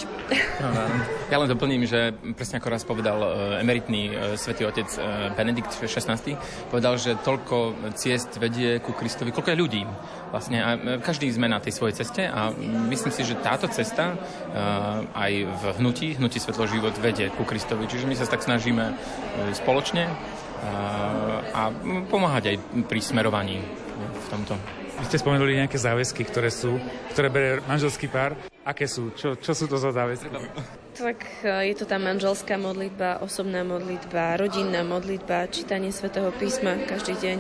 Ja 1.29 1.37
len 1.37 1.49
doplním, 1.49 1.85
že 1.85 2.17
presne 2.35 2.59
ako 2.59 2.69
raz 2.73 2.83
povedal 2.83 3.19
e, 3.21 3.29
emeritný 3.61 4.03
e, 4.09 4.13
svätý 4.41 4.65
otec 4.65 4.89
e, 4.97 4.99
Benedikt 5.37 5.77
XVI, 5.77 6.17
povedal, 6.73 6.97
že 6.97 7.21
toľko 7.21 7.77
ciest 7.93 8.41
vedie 8.41 8.81
ku 8.81 8.97
Kristovi, 8.97 9.31
koľko 9.31 9.53
je 9.53 9.59
ľudí. 9.61 9.83
Vlastne 10.33 10.59
a 10.65 10.71
každý 10.99 11.29
sme 11.29 11.47
na 11.47 11.61
tej 11.61 11.77
svojej 11.77 12.03
ceste 12.03 12.25
a 12.25 12.51
myslím 12.89 13.13
si, 13.13 13.23
že 13.23 13.39
táto 13.39 13.71
cesta 13.71 14.19
aj 15.15 15.33
v 15.47 15.63
hnutí, 15.79 16.19
hnutí 16.19 16.43
Svetlo 16.43 16.67
život 16.67 16.97
vedie 16.99 17.31
ku 17.31 17.47
Kristovi. 17.47 17.87
Čiže 17.87 18.11
my 18.11 18.15
sa 18.19 18.27
tak 18.27 18.43
snažíme 18.43 18.99
spoločne 19.55 20.11
a 21.55 21.71
pomáhať 22.11 22.51
aj 22.51 22.57
pri 22.91 22.99
smerovaní 22.99 23.63
v 23.95 24.27
tomto. 24.27 24.84
Vy 25.05 25.13
ste 25.13 25.21
spomenuli 25.21 25.61
nejaké 25.61 25.77
záväzky, 25.77 26.25
ktoré 26.25 26.49
sú, 26.49 26.81
ktoré 27.13 27.29
berie 27.29 27.53
manželský 27.69 28.09
pár. 28.09 28.41
Aké 28.65 28.89
sú? 28.89 29.13
Čo, 29.13 29.37
čo 29.37 29.53
sú 29.53 29.69
to 29.69 29.77
za 29.77 29.93
záväzky? 29.93 30.33
Tak 30.97 31.45
e, 31.45 31.69
je 31.69 31.75
to 31.77 31.85
tá 31.85 32.01
manželská 32.01 32.57
modlitba, 32.57 33.21
osobná 33.21 33.61
modlitba, 33.69 34.41
rodinná 34.41 34.81
modlitba, 34.81 35.53
čítanie 35.53 35.93
svätého 35.93 36.33
písma 36.33 36.81
každý 36.89 37.21
deň, 37.21 37.39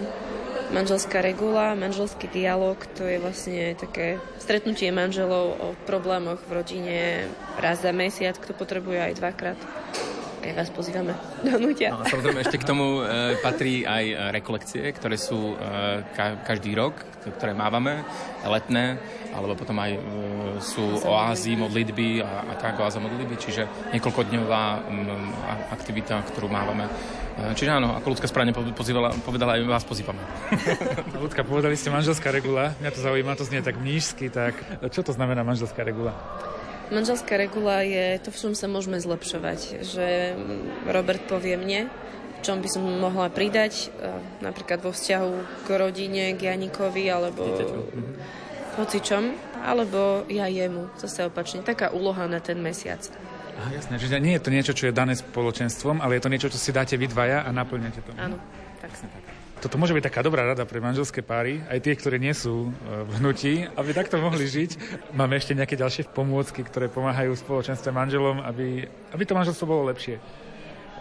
manželská 0.76 1.24
regula, 1.24 1.72
manželský 1.72 2.28
dialog, 2.28 2.76
to 3.00 3.08
je 3.08 3.16
vlastne 3.16 3.72
také 3.80 4.20
stretnutie 4.36 4.92
manželov 4.92 5.56
o 5.56 5.72
problémoch 5.88 6.44
v 6.44 6.60
rodine 6.60 6.98
raz 7.56 7.80
za 7.80 7.96
mesiac, 7.96 8.36
kto 8.36 8.52
potrebuje 8.52 9.08
aj 9.08 9.12
dvakrát 9.24 9.58
aj 10.44 10.52
vás 10.52 10.68
pozývame 10.68 11.16
do 11.40 11.50
hnutia. 11.56 11.96
No, 11.96 12.04
samozrejme, 12.04 12.44
ešte 12.44 12.60
k 12.60 12.68
tomu 12.68 13.00
e, 13.00 13.34
patrí 13.40 13.88
aj 13.88 14.04
e, 14.04 14.14
rekolekcie, 14.36 14.84
ktoré 14.92 15.16
sú 15.16 15.56
e, 15.56 16.04
ka- 16.12 16.44
každý 16.44 16.76
rok, 16.76 17.00
ktoré 17.24 17.56
mávame, 17.56 18.04
letné, 18.44 19.00
alebo 19.32 19.56
potom 19.56 19.80
aj 19.80 19.92
e, 19.96 20.00
sú 20.60 20.84
oázy 21.08 21.56
modlitby 21.56 22.20
a, 22.20 22.52
a 22.52 22.60
tak 22.60 22.76
oáza 22.76 23.00
modlitby, 23.00 23.34
čiže 23.40 23.64
niekoľkodňová 23.96 24.64
m, 24.92 25.32
aktivita, 25.72 26.20
ktorú 26.28 26.52
mávame. 26.52 26.84
E, 27.40 27.56
čiže 27.56 27.72
áno, 27.72 27.96
ako 27.96 28.12
ľudská 28.12 28.28
správne 28.28 28.52
pozývala, 28.52 29.16
povedala, 29.24 29.56
aj 29.56 29.64
vás 29.64 29.84
pozývame. 29.88 30.20
Ľudská, 31.24 31.40
povedali 31.40 31.74
ste 31.74 31.88
manželská 31.88 32.28
regula, 32.28 32.76
mňa 32.84 32.90
to 32.92 33.00
zaujíma, 33.00 33.40
to 33.40 33.48
znie 33.48 33.64
tak 33.64 33.80
mnížsky, 33.80 34.28
tak 34.28 34.54
čo 34.92 35.00
to 35.00 35.16
znamená 35.16 35.40
manželská 35.40 35.80
regula? 35.82 36.12
Manželská 36.92 37.40
regula 37.40 37.80
je 37.80 38.20
to, 38.20 38.28
v 38.28 38.36
čom 38.36 38.52
sa 38.52 38.68
môžeme 38.68 39.00
zlepšovať. 39.00 39.84
Že 39.84 40.08
Robert 40.88 41.24
povie 41.24 41.56
mne, 41.56 41.88
v 41.88 42.40
čom 42.44 42.60
by 42.60 42.68
som 42.68 42.84
mohla 42.84 43.32
pridať, 43.32 43.88
e, 43.88 44.12
napríklad 44.44 44.84
vo 44.84 44.92
vzťahu 44.92 45.64
k 45.64 45.68
rodine, 45.80 46.36
k 46.36 46.52
Janikovi, 46.52 47.08
alebo 47.08 47.40
hoci 48.76 48.98
čom, 49.00 49.32
alebo 49.64 50.28
ja 50.28 50.44
jemu, 50.50 50.92
zase 51.00 51.24
opačne. 51.24 51.64
Taká 51.64 51.94
úloha 51.94 52.28
na 52.28 52.42
ten 52.44 52.60
mesiac. 52.60 53.00
Aha, 53.54 53.70
jasné, 53.80 53.96
čiže 54.02 54.18
nie 54.18 54.34
je 54.36 54.42
to 54.42 54.50
niečo, 54.50 54.72
čo 54.74 54.90
je 54.90 54.94
dané 54.94 55.14
spoločenstvom, 55.14 56.02
ale 56.02 56.18
je 56.18 56.22
to 56.26 56.32
niečo, 56.32 56.50
čo 56.50 56.58
si 56.58 56.74
dáte 56.74 56.98
vy 56.98 57.06
dvaja 57.06 57.46
a 57.46 57.50
naplňate 57.54 58.00
to. 58.02 58.10
Áno, 58.18 58.36
tak. 58.82 58.90
tak. 58.92 59.23
Toto 59.64 59.80
môže 59.80 59.96
byť 59.96 60.12
taká 60.12 60.20
dobrá 60.20 60.44
rada 60.44 60.68
pre 60.68 60.76
manželské 60.76 61.24
páry, 61.24 61.64
aj 61.72 61.80
tie, 61.80 61.96
ktoré 61.96 62.20
nie 62.20 62.36
sú 62.36 62.68
e, 62.68 62.70
v 63.08 63.10
hnutí, 63.16 63.64
aby 63.64 63.96
takto 63.96 64.20
mohli 64.20 64.44
žiť. 64.44 64.76
Máme 65.16 65.40
ešte 65.40 65.56
nejaké 65.56 65.72
ďalšie 65.80 66.12
pomôcky, 66.12 66.60
ktoré 66.60 66.92
pomáhajú 66.92 67.32
spoločenstve 67.32 67.88
manželom, 67.88 68.44
aby, 68.44 68.84
aby 69.16 69.22
to 69.24 69.32
manželstvo 69.32 69.64
bolo 69.64 69.88
lepšie. 69.88 70.20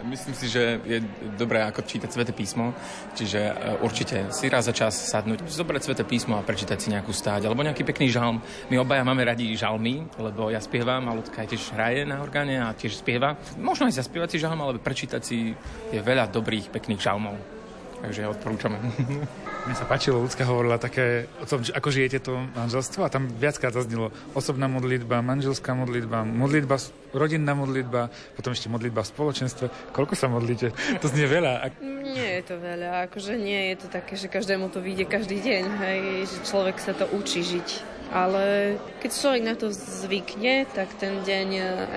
Myslím 0.07 0.31
si, 0.31 0.47
že 0.47 0.79
je 0.87 1.03
dobré 1.35 1.59
ako 1.59 1.83
čítať 1.83 2.07
Sveté 2.07 2.31
písmo, 2.31 2.71
čiže 3.11 3.51
e, 3.51 3.53
určite 3.83 4.31
si 4.31 4.47
raz 4.47 4.63
za 4.63 4.71
čas 4.71 4.95
sadnúť, 4.95 5.43
zobrať 5.43 5.83
Sveté 5.83 6.07
písmo 6.07 6.39
a 6.39 6.47
prečítať 6.47 6.79
si 6.79 6.87
nejakú 6.95 7.11
stáť, 7.11 7.51
alebo 7.51 7.67
nejaký 7.67 7.83
pekný 7.83 8.15
žalm. 8.15 8.39
My 8.71 8.79
obaja 8.79 9.03
máme 9.03 9.27
radi 9.27 9.51
žalmy, 9.59 10.07
lebo 10.15 10.47
ja 10.47 10.63
spievam 10.63 11.03
a 11.11 11.15
ľudka 11.19 11.43
tiež 11.43 11.75
hraje 11.75 12.07
na 12.07 12.23
orgáne 12.23 12.63
a 12.63 12.71
tiež 12.71 12.95
spieva. 12.95 13.35
Možno 13.59 13.91
aj 13.91 13.99
zaspievať 13.99 14.31
si 14.31 14.37
žalm, 14.39 14.63
ale 14.63 14.79
prečítať 14.79 15.19
si 15.19 15.51
je 15.91 15.99
veľa 15.99 16.31
dobrých, 16.31 16.71
pekných 16.71 17.03
žalmov 17.03 17.62
takže 18.03 18.27
odporúčame. 18.27 18.75
Mne 19.65 19.75
sa 19.79 19.87
páčilo, 19.87 20.19
ľudská 20.19 20.43
hovorila 20.43 20.75
také 20.75 21.31
o 21.39 21.47
tom, 21.47 21.63
ako 21.63 21.87
žijete 21.87 22.19
to 22.19 22.35
manželstvo 22.51 23.07
a 23.07 23.09
tam 23.09 23.31
viackrát 23.31 23.71
zaznelo 23.71 24.11
osobná 24.35 24.67
modlitba, 24.67 25.23
manželská 25.23 25.71
modlitba, 25.71 26.27
modlitba, 26.27 26.75
rodinná 27.15 27.55
modlitba, 27.55 28.11
potom 28.35 28.51
ešte 28.51 28.67
modlitba 28.67 29.07
v 29.07 29.11
spoločenstve. 29.15 29.65
Koľko 29.95 30.19
sa 30.19 30.27
modlíte? 30.27 30.75
To 31.03 31.07
znie 31.07 31.31
veľa. 31.31 31.71
Nie 32.03 32.43
je 32.43 32.43
to 32.43 32.55
veľa, 32.59 33.07
akože 33.07 33.39
nie 33.39 33.71
je 33.71 33.75
to 33.79 33.87
také, 33.87 34.19
že 34.19 34.27
každému 34.27 34.67
to 34.67 34.83
vyjde 34.83 35.07
každý 35.07 35.39
deň, 35.39 35.63
hej, 35.79 35.99
že 36.27 36.37
človek 36.43 36.75
sa 36.83 36.91
to 36.91 37.07
učí 37.15 37.39
žiť. 37.39 37.95
Ale 38.13 38.77
keď 38.99 39.09
človek 39.09 39.43
na 39.47 39.55
to 39.57 39.71
zvykne, 39.73 40.67
tak 40.75 40.91
ten 40.99 41.23
deň 41.23 41.47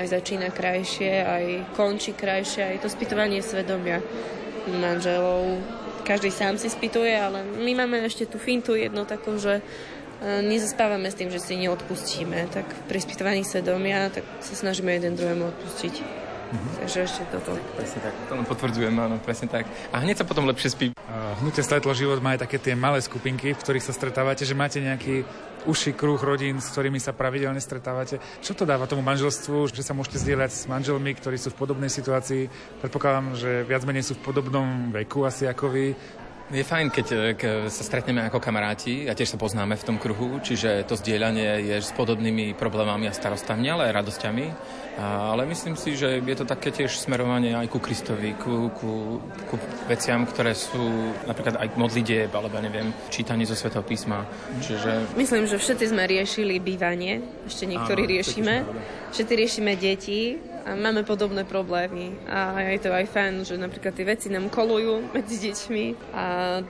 aj 0.01 0.07
začína 0.07 0.49
krajšie, 0.55 1.13
aj 1.23 1.45
končí 1.75 2.15
krajšie, 2.15 2.79
aj 2.79 2.87
to 2.87 2.89
spýtovanie 2.89 3.43
svedomia 3.43 4.01
manželov 4.71 5.61
každý 6.07 6.31
sám 6.31 6.55
si 6.55 6.71
spýtuje, 6.71 7.11
ale 7.19 7.43
my 7.43 7.75
máme 7.75 8.07
ešte 8.07 8.31
tú 8.31 8.39
fintu 8.39 8.79
jedno 8.79 9.03
takú, 9.03 9.35
že 9.43 9.59
e, 9.59 9.63
nezaspávame 10.47 11.11
s 11.11 11.19
tým, 11.19 11.35
že 11.35 11.43
si 11.43 11.59
neodpustíme. 11.59 12.47
Tak 12.55 12.87
pri 12.87 13.03
spýtovaní 13.03 13.43
svedomia 13.43 14.15
tak 14.15 14.23
sa 14.39 14.55
snažíme 14.55 14.95
jeden 14.95 15.19
druhému 15.19 15.51
odpustiť. 15.51 16.26
Mm-hmm. 16.47 16.73
Takže 16.79 16.99
ešte 17.03 17.23
toto. 17.35 17.59
Presne 17.75 17.99
tak, 18.07 18.15
to 18.31 18.33
len 18.39 18.47
potvrdzujem, 18.47 18.95
áno, 18.95 19.19
presne 19.19 19.51
tak. 19.51 19.67
A 19.91 19.99
hneď 19.99 20.23
sa 20.23 20.27
potom 20.29 20.47
lepšie 20.47 20.71
spí. 20.71 20.87
Hnutie 21.43 21.67
Svetlo 21.67 21.91
život 21.91 22.23
má 22.23 22.39
aj 22.39 22.47
také 22.47 22.63
tie 22.63 22.79
malé 22.79 23.03
skupinky, 23.03 23.51
v 23.51 23.59
ktorých 23.59 23.83
sa 23.83 23.91
stretávate, 23.91 24.47
že 24.47 24.55
máte 24.55 24.79
nejaký 24.79 25.27
uši 25.67 25.99
kruh 25.99 26.23
rodín, 26.23 26.63
s 26.63 26.71
ktorými 26.71 27.03
sa 27.03 27.11
pravidelne 27.11 27.59
stretávate. 27.59 28.23
Čo 28.39 28.55
to 28.55 28.63
dáva 28.63 28.87
tomu 28.87 29.03
manželstvu, 29.03 29.75
že 29.75 29.83
sa 29.83 29.99
môžete 29.99 30.23
zdieľať 30.23 30.51
s 30.55 30.71
manželmi, 30.71 31.11
ktorí 31.19 31.35
sú 31.35 31.51
v 31.51 31.59
podobnej 31.67 31.91
situácii? 31.91 32.47
Predpokladám, 32.79 33.35
že 33.35 33.67
viac 33.67 33.83
menej 33.83 34.07
sú 34.07 34.15
v 34.15 34.31
podobnom 34.31 34.95
veku 34.95 35.27
asi 35.27 35.51
ako 35.51 35.75
vy. 35.75 35.99
Je 36.47 36.63
fajn, 36.63 36.95
keď, 36.95 37.07
keď 37.35 37.51
sa 37.67 37.83
stretneme 37.83 38.23
ako 38.23 38.39
kamaráti 38.39 39.11
a 39.11 39.19
tiež 39.19 39.35
sa 39.35 39.39
poznáme 39.39 39.75
v 39.75 39.83
tom 39.83 39.99
kruhu, 39.99 40.39
čiže 40.39 40.87
to 40.87 40.95
zdieľanie 40.95 41.75
je 41.75 41.77
s 41.83 41.91
podobnými 41.91 42.55
problémami 42.55 43.11
a 43.11 43.17
starostami, 43.19 43.67
ale 43.67 43.91
aj 43.91 43.97
radosťami. 43.99 44.47
Ale 45.03 45.43
myslím 45.51 45.75
si, 45.75 45.99
že 45.99 46.23
je 46.23 46.37
to 46.39 46.47
také 46.47 46.71
tiež 46.71 47.03
smerovanie 47.03 47.51
aj 47.51 47.67
ku 47.67 47.83
Kristovi, 47.83 48.39
ku, 48.39 48.71
ku, 48.79 49.19
ku 49.51 49.55
veciam, 49.91 50.23
ktoré 50.23 50.55
sú 50.55 51.19
napríklad 51.27 51.59
aj 51.59 51.75
modlitieb, 51.75 52.31
alebo 52.31 52.63
neviem, 52.63 52.95
čítanie 53.11 53.43
zo 53.43 53.59
Svetého 53.59 53.83
písma. 53.83 54.23
Čiže... 54.63 55.19
Myslím, 55.19 55.51
že 55.51 55.59
všetci 55.59 55.91
sme 55.91 56.07
riešili 56.07 56.63
bývanie, 56.63 57.27
ešte 57.43 57.67
niektorí 57.67 58.07
Áno, 58.07 58.13
riešime. 58.23 58.55
Všetci 59.11 59.33
riešime 59.35 59.73
deti, 59.75 60.39
a 60.67 60.75
máme 60.75 61.07
podobné 61.07 61.47
problémy. 61.47 62.19
A 62.27 62.59
je 62.75 62.83
to 62.83 62.91
aj 62.91 63.07
fajn, 63.07 63.47
že 63.47 63.55
napríklad 63.55 63.95
tie 63.95 64.03
veci 64.03 64.27
nám 64.27 64.51
kolujú 64.51 65.15
medzi 65.15 65.39
deťmi 65.39 65.85
a 66.11 66.25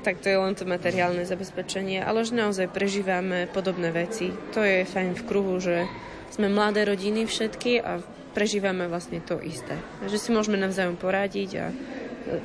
tak 0.05 0.21
to 0.21 0.29
je 0.29 0.37
len 0.37 0.53
to 0.53 0.69
materiálne 0.69 1.25
zabezpečenie, 1.25 2.05
ale 2.05 2.29
že 2.29 2.37
naozaj 2.37 2.69
prežívame 2.69 3.49
podobné 3.49 3.89
veci. 3.89 4.37
To 4.53 4.61
je 4.61 4.85
fajn 4.85 5.17
v 5.17 5.23
kruhu, 5.25 5.57
že 5.57 5.89
sme 6.29 6.53
mladé 6.53 6.85
rodiny 6.85 7.25
všetky 7.25 7.81
a 7.81 8.05
prežívame 8.37 8.85
vlastne 8.85 9.25
to 9.25 9.41
isté. 9.41 9.81
Že 10.05 10.19
si 10.21 10.29
môžeme 10.29 10.61
navzájom 10.61 11.01
poradiť 11.01 11.51
a 11.57 11.67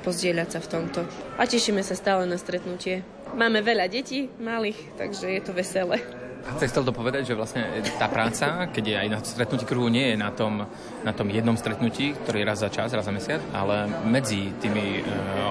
pozdieľať 0.07 0.47
sa 0.55 0.59
v 0.63 0.71
tomto. 0.71 0.99
A 1.35 1.43
tešíme 1.43 1.83
sa 1.83 1.99
stále 1.99 2.23
na 2.29 2.39
stretnutie. 2.39 3.03
Máme 3.31 3.63
veľa 3.63 3.87
detí, 3.87 4.27
malých, 4.39 4.99
takže 4.99 5.25
je 5.31 5.41
to 5.41 5.51
veselé. 5.55 6.03
Chcem 6.41 6.73
chcel 6.73 6.83
to 6.83 6.93
povedať, 6.93 7.31
že 7.31 7.37
vlastne 7.37 7.61
tá 8.01 8.09
práca, 8.09 8.65
keď 8.73 8.83
je 8.83 8.95
aj 8.97 9.07
na 9.13 9.19
stretnutí 9.21 9.61
kruhu, 9.61 9.93
nie 9.93 10.13
je 10.13 10.17
na 10.17 10.33
tom, 10.33 10.65
na 11.05 11.13
tom 11.13 11.29
jednom 11.29 11.53
stretnutí, 11.53 12.17
ktorý 12.17 12.41
je 12.41 12.49
raz 12.49 12.59
za 12.65 12.69
čas, 12.73 12.89
raz 12.89 13.05
za 13.05 13.13
mesiac, 13.13 13.41
ale 13.53 13.85
medzi 14.09 14.49
tými 14.57 14.99
e, 14.99 15.01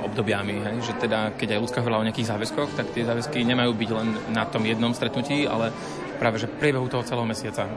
obdobiami. 0.02 0.54
Hej? 0.58 0.76
Že 0.90 0.92
teda, 1.06 1.18
keď 1.38 1.56
aj 1.56 1.62
ľudská 1.62 1.78
hovorila 1.78 2.02
o 2.02 2.06
nejakých 2.10 2.30
záväzkoch, 2.34 2.74
tak 2.74 2.90
tie 2.90 3.06
záväzky 3.06 3.46
nemajú 3.46 3.70
byť 3.70 3.90
len 3.94 4.08
na 4.34 4.44
tom 4.50 4.66
jednom 4.66 4.90
stretnutí, 4.90 5.46
ale 5.46 5.70
práve 6.18 6.42
že 6.42 6.50
priebehu 6.50 6.90
toho 6.90 7.06
celého 7.06 7.26
mesiaca. 7.30 7.70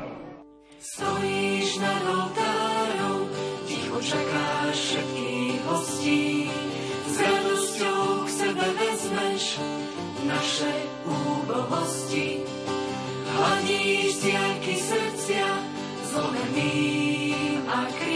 Stojíš 0.81 1.79
na 1.79 1.93
oltárom, 2.11 3.29
ticho 3.69 4.01
čakáš 4.01 4.73
všetkých 4.73 5.59
hostí, 5.69 6.52
naše 10.53 10.85
úbohosti 11.09 12.45
Hladíš 13.25 14.21
diaľky 14.21 14.77
srdcia, 14.77 15.49
zlomeným 16.13 17.65
a 17.65 17.89
krivým. 17.97 18.12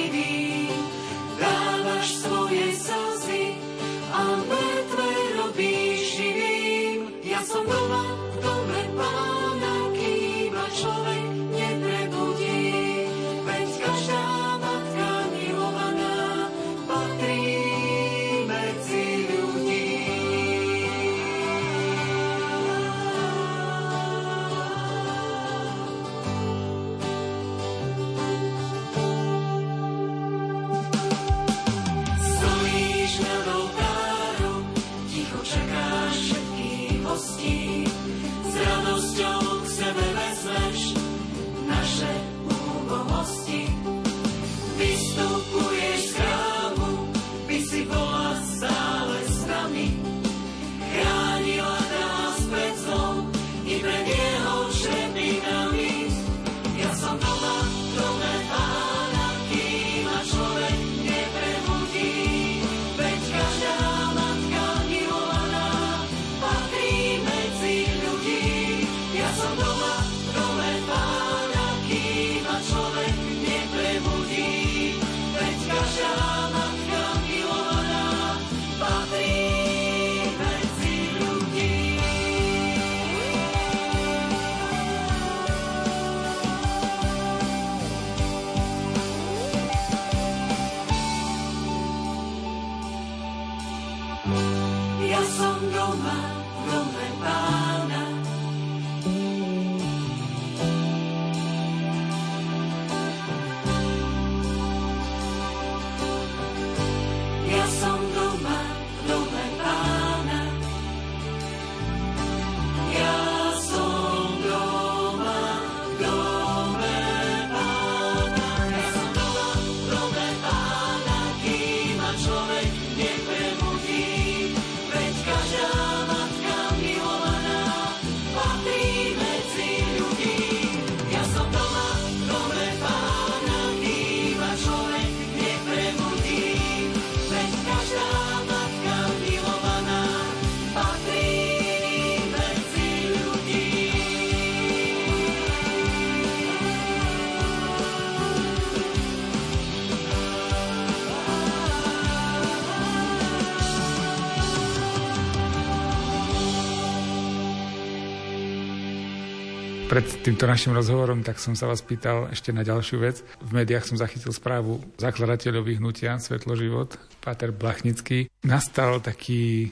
Pred 159.88 160.19
týmto 160.19 160.43
našim 160.43 160.76
rozhovorom 160.76 161.23
tak 161.23 161.39
som 161.39 161.56
sa 161.56 161.63
vás 161.63 161.80
pýtal 161.80 162.28
ešte 162.28 162.52
na 162.52 162.60
ďalšiu 162.60 163.00
vec. 163.00 163.23
V 163.39 163.56
médiách 163.56 163.88
som 163.88 163.95
zachytil 163.95 164.36
správu 164.36 164.84
zakladateľov 165.00 165.63
hnutia 165.63 166.19
Svetlo 166.19 166.60
život, 166.60 167.00
Páter 167.23 167.56
Blachnický. 167.56 168.28
Nastal 168.43 169.00
taký 169.00 169.71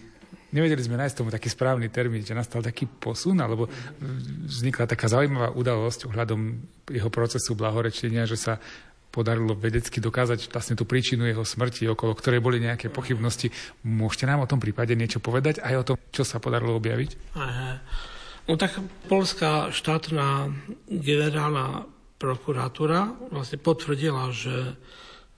nevedeli 0.55 0.79
sme 0.79 0.95
nájsť 0.95 1.15
tomu 1.19 1.35
taký 1.35 1.51
správny 1.51 1.91
termín, 1.91 2.23
že 2.23 2.31
nastal 2.31 2.63
taký 2.63 2.87
posun, 2.87 3.43
alebo 3.43 3.67
vznikla 4.47 4.87
taká 4.87 5.11
zaujímavá 5.11 5.51
udalosť 5.51 6.07
ohľadom 6.07 6.63
jeho 6.95 7.11
procesu 7.11 7.51
blahorečenia, 7.59 8.23
že 8.23 8.39
sa 8.39 8.55
podarilo 9.11 9.51
vedecky 9.51 9.99
dokázať 9.99 10.47
vlastne 10.47 10.79
tú 10.79 10.87
príčinu 10.87 11.27
jeho 11.27 11.43
smrti, 11.43 11.91
okolo 11.91 12.15
ktorej 12.15 12.39
boli 12.39 12.63
nejaké 12.63 12.87
pochybnosti. 12.87 13.51
Môžete 13.83 14.31
nám 14.31 14.43
o 14.43 14.49
tom 14.49 14.63
prípade 14.63 14.95
niečo 14.95 15.19
povedať, 15.19 15.59
aj 15.59 15.75
o 15.75 15.87
tom, 15.91 15.95
čo 16.15 16.23
sa 16.23 16.39
podarilo 16.39 16.79
objaviť? 16.79 17.35
Aha. 17.35 17.83
No 18.45 18.61
tak 18.61 18.77
polská 19.09 19.73
štátna 19.73 20.53
generálna 20.85 21.89
prokuratúra 22.21 23.17
vlastne 23.33 23.57
potvrdila, 23.57 24.29
že 24.29 24.77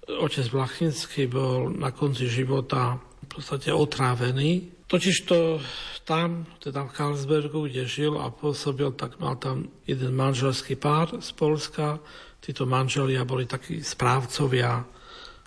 otec 0.08 0.46
Blachnický 0.52 1.32
bol 1.32 1.72
na 1.72 1.96
konci 1.96 2.28
života 2.28 3.00
v 3.00 3.28
podstate 3.32 3.72
otrávený. 3.72 4.76
Totiž 4.88 5.28
to 5.28 5.60
tam, 6.08 6.48
teda 6.64 6.88
v 6.88 6.96
Karlsbergu, 6.96 7.68
kde 7.68 7.84
žil 7.84 8.16
a 8.16 8.32
pôsobil, 8.32 8.92
tak 8.96 9.20
mal 9.20 9.36
tam 9.36 9.68
jeden 9.84 10.16
manželský 10.16 10.80
pár 10.80 11.20
z 11.20 11.32
Polska. 11.36 12.00
Títo 12.40 12.64
manželia 12.64 13.28
boli 13.28 13.44
takí 13.44 13.84
správcovia 13.84 14.88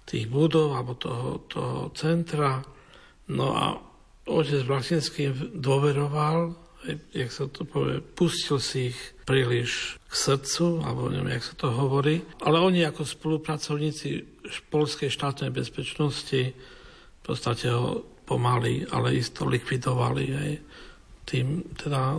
tých 0.05 0.29
budov 0.29 0.77
alebo 0.77 0.92
toho, 0.96 1.44
toho 1.49 1.88
centra. 1.96 2.61
No 3.33 3.57
a 3.57 3.81
otec 4.29 4.61
Vlasinský 4.64 5.57
dôveroval, 5.57 6.53
jak 7.14 7.31
sa 7.31 7.46
to 7.46 7.62
povie, 7.68 8.03
pustil 8.03 8.59
si 8.59 8.90
ich 8.90 8.98
príliš 9.29 10.00
k 10.11 10.14
srdcu, 10.14 10.83
alebo 10.83 11.07
neviem, 11.07 11.38
jak 11.38 11.46
sa 11.46 11.55
to 11.55 11.68
hovorí. 11.70 12.24
Ale 12.42 12.59
oni 12.59 12.83
ako 12.83 13.07
spolupracovníci 13.07 14.26
polskej 14.72 15.11
štátnej 15.11 15.55
bezpečnosti 15.55 16.57
v 17.20 17.22
podstate 17.22 17.70
ho 17.70 18.03
pomaly, 18.26 18.87
ale 18.90 19.18
isto 19.18 19.46
likvidovali. 19.46 20.24
Hej. 20.31 20.53
Tým 21.26 21.62
teda 21.79 22.18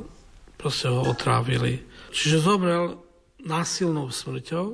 proste 0.55 0.87
ho 0.91 1.03
otrávili. 1.07 1.81
Čiže 2.11 2.43
zomrel 2.43 2.99
násilnou 3.41 4.11
smrťou, 4.13 4.65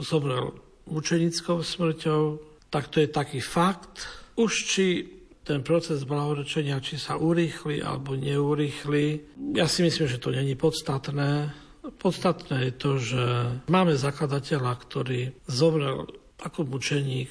zomrel 0.00 0.56
mučenickou 0.88 1.60
smrťou, 1.60 2.22
tak 2.70 2.88
to 2.88 3.02
je 3.02 3.08
taký 3.10 3.42
fakt. 3.42 4.06
Už 4.38 4.52
či 4.66 5.15
ten 5.46 5.62
proces 5.62 6.02
blahorečenia, 6.02 6.82
či 6.82 6.98
sa 6.98 7.14
urýchli 7.14 7.78
alebo 7.78 8.18
neurýchli. 8.18 9.22
Ja 9.54 9.70
si 9.70 9.86
myslím, 9.86 10.10
že 10.10 10.18
to 10.18 10.34
není 10.34 10.58
podstatné. 10.58 11.54
Podstatné 11.86 12.66
je 12.66 12.72
to, 12.74 12.92
že 12.98 13.22
máme 13.70 13.94
zakladateľa, 13.94 14.72
ktorý 14.74 15.30
zomrel 15.46 16.10
ako 16.42 16.66
mučeník 16.66 17.30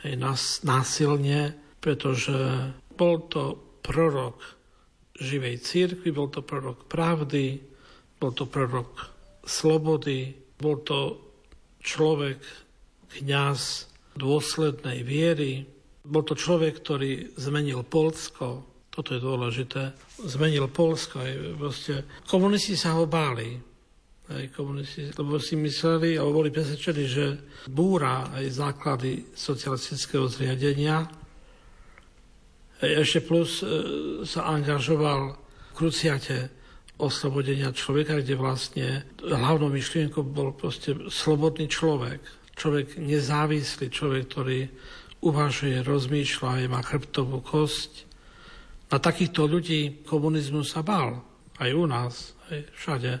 hej, 0.00 0.16
nás, 0.16 0.64
násilne, 0.64 1.52
pretože 1.76 2.32
bol 2.96 3.28
to 3.28 3.60
prorok 3.84 4.40
živej 5.20 5.60
církvy, 5.60 6.08
bol 6.08 6.32
to 6.32 6.40
prorok 6.40 6.88
pravdy, 6.88 7.60
bol 8.16 8.32
to 8.32 8.48
prorok 8.48 9.12
slobody, 9.44 10.32
bol 10.56 10.80
to 10.80 11.20
človek, 11.84 12.40
kňaz 13.12 13.92
dôslednej 14.16 15.04
viery, 15.04 15.68
bol 16.02 16.22
to 16.26 16.34
človek, 16.34 16.82
ktorý 16.82 17.38
zmenil 17.38 17.86
Polsko, 17.86 18.66
toto 18.92 19.16
je 19.16 19.24
dôležité, 19.24 19.96
zmenil 20.28 20.68
Polsko. 20.68 21.24
Proste, 21.56 22.04
komunisti 22.28 22.76
sa 22.76 22.98
ho 22.98 23.08
báli, 23.08 23.56
aj 24.28 24.54
komunisti, 24.54 25.10
lebo 25.16 25.40
si 25.40 25.58
mysleli, 25.58 26.16
alebo 26.16 26.44
boli 26.44 26.54
presvedčení, 26.54 27.04
že 27.08 27.24
búra 27.68 28.30
aj 28.32 28.44
základy 28.52 29.32
socialistického 29.34 30.28
zriadenia. 30.30 31.04
Ešte 32.82 33.22
plus 33.22 33.62
e, 33.62 33.66
sa 34.26 34.50
angažoval 34.50 35.20
v 35.34 35.70
kruciate 35.74 36.50
oslobodenia 37.02 37.74
človeka, 37.74 38.22
kde 38.22 38.34
vlastne 38.38 38.88
hlavnou 39.22 39.72
myšlienkou 39.72 40.22
bol 40.22 40.54
proste 40.54 40.94
slobodný 41.10 41.66
človek. 41.66 42.22
Človek 42.54 43.00
nezávislý, 43.00 43.90
človek, 43.90 44.22
ktorý 44.30 44.60
uvažuje, 45.22 45.80
rozmýšľa, 45.86 46.66
má 46.66 46.82
chrbtovú 46.82 47.38
kosť. 47.40 48.10
Na 48.90 48.98
takýchto 48.98 49.46
ľudí 49.48 50.04
komunizmus 50.04 50.74
sa 50.74 50.82
bál. 50.82 51.22
Aj 51.56 51.70
u 51.70 51.86
nás, 51.86 52.34
aj 52.50 52.58
všade. 52.76 53.12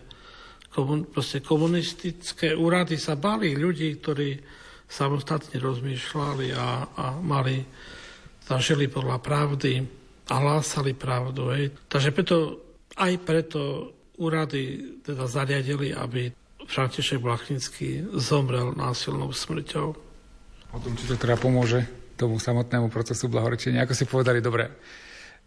Komun, 0.74 1.08
proste 1.08 1.40
komunistické 1.40 2.52
úrady 2.52 2.98
sa 2.98 3.14
bali 3.14 3.54
ľudí, 3.54 4.02
ktorí 4.02 4.36
samostatne 4.90 5.56
rozmýšľali 5.56 6.52
a, 6.52 6.68
a 6.84 7.04
mali, 7.22 7.64
zažili 8.44 8.90
podľa 8.90 9.22
pravdy 9.22 9.80
a 10.28 10.34
hlásali 10.36 10.92
pravdu. 10.92 11.48
Hej. 11.54 11.72
Takže 11.88 12.10
preto, 12.12 12.36
aj 13.00 13.12
preto 13.24 13.60
úrady 14.20 14.96
teda 15.00 15.24
zariadili, 15.24 15.96
aby 15.96 16.28
František 16.68 17.20
Blachnický 17.24 18.12
zomrel 18.16 18.76
násilnou 18.76 19.32
smrťou 19.32 20.11
o 20.72 20.78
tom, 20.80 20.96
či 20.96 21.04
to 21.08 21.20
teda 21.20 21.36
pomôže 21.36 21.84
tomu 22.16 22.40
samotnému 22.40 22.88
procesu 22.88 23.28
blahorečenia. 23.28 23.84
Ako 23.84 23.94
si 23.96 24.04
povedali, 24.08 24.40
dobre, 24.40 24.72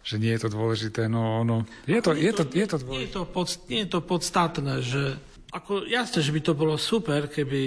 že 0.06 0.22
nie 0.22 0.34
je 0.38 0.46
to 0.46 0.50
dôležité, 0.54 1.10
no 1.10 1.42
ono... 1.42 1.66
Je 1.90 1.98
to, 1.98 2.14
je 2.14 2.30
to, 2.30 2.44
je 2.54 2.66
to, 2.70 2.78
nie 2.86 3.10
je 3.10 3.12
to, 3.18 3.22
pod, 3.26 3.48
nie 3.66 3.82
je 3.86 3.90
to 3.90 4.00
podstatné, 4.06 4.86
že 4.86 5.18
ako, 5.56 5.88
jasne, 5.88 6.20
že 6.20 6.36
by 6.36 6.42
to 6.44 6.54
bolo 6.54 6.76
super, 6.76 7.32
keby, 7.32 7.64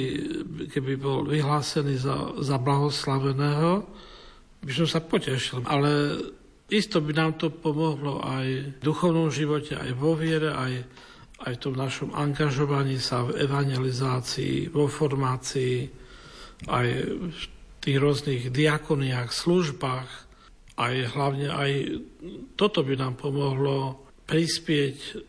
keby 0.68 1.01
bol 1.01 1.25
vyhlásený 1.25 1.97
za, 1.97 2.37
za 2.37 2.61
blahoslaveného, 2.61 3.88
by 4.61 4.73
som 4.77 4.87
sa 4.87 5.01
potešil. 5.01 5.64
Ale 5.64 6.21
isto 6.68 7.01
by 7.01 7.16
nám 7.16 7.40
to 7.40 7.49
pomohlo 7.49 8.21
aj 8.21 8.77
v 8.77 8.81
duchovnom 8.85 9.33
živote, 9.33 9.73
aj 9.73 9.97
vo 9.97 10.12
viere, 10.12 10.53
aj, 10.53 10.85
aj 11.49 11.53
v 11.57 11.62
tom 11.64 11.75
našom 11.81 12.12
angažovaní 12.12 13.01
sa 13.01 13.25
v 13.25 13.40
evangelizácii, 13.40 14.68
vo 14.68 14.85
formácii, 14.85 15.97
aj 16.66 16.87
v 17.31 17.42
tých 17.79 17.97
rôznych 18.03 18.42
diakoniách, 18.51 19.31
službách, 19.31 20.11
aj 20.79 20.94
hlavne 21.14 21.49
aj 21.51 21.73
toto 22.59 22.83
by 22.83 22.94
nám 22.99 23.14
pomohlo 23.18 24.03
prispieť 24.27 25.27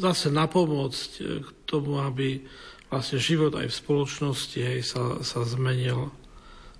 zase 0.00 0.28
napomôcť 0.32 1.10
k 1.40 1.48
tomu, 1.64 2.00
aby 2.00 2.44
vlastne 2.90 3.22
život 3.22 3.54
aj 3.54 3.70
v 3.70 3.78
spoločnosti 3.80 4.58
hej, 4.60 4.80
sa, 4.82 5.22
sa 5.22 5.46
zmenil. 5.46 6.10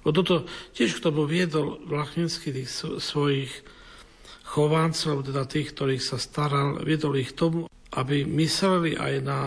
Bo 0.00 0.10
toto 0.10 0.48
tiež 0.74 0.98
k 0.98 1.04
tomu 1.04 1.28
viedol 1.28 1.80
Vlachnický 1.86 2.50
tých 2.56 2.68
svojich 2.98 3.52
chovancov, 4.50 5.22
teda 5.22 5.46
tých, 5.46 5.70
ktorých 5.76 6.02
sa 6.02 6.18
staral, 6.18 6.82
viedol 6.82 7.14
ich 7.20 7.38
tomu, 7.38 7.70
aby 7.94 8.26
mysleli 8.26 8.98
aj 8.98 9.14
na 9.22 9.40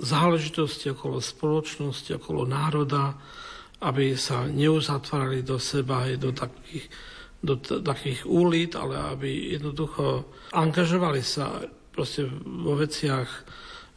záležitosti 0.00 0.96
okolo 0.96 1.20
spoločnosti, 1.20 2.16
okolo 2.16 2.48
národa, 2.48 3.20
aby 3.80 4.12
sa 4.16 4.44
neuzatvárali 4.44 5.40
do 5.40 5.56
seba 5.56 6.04
aj 6.04 6.14
do 6.20 6.30
takých, 6.36 6.84
do 7.40 7.54
t- 7.56 7.80
takých 7.80 8.28
úlit, 8.28 8.76
ale 8.76 9.16
aby 9.16 9.56
jednoducho 9.56 10.28
angažovali 10.52 11.24
sa 11.24 11.64
proste 11.90 12.28
vo 12.44 12.76
veciach 12.76 13.28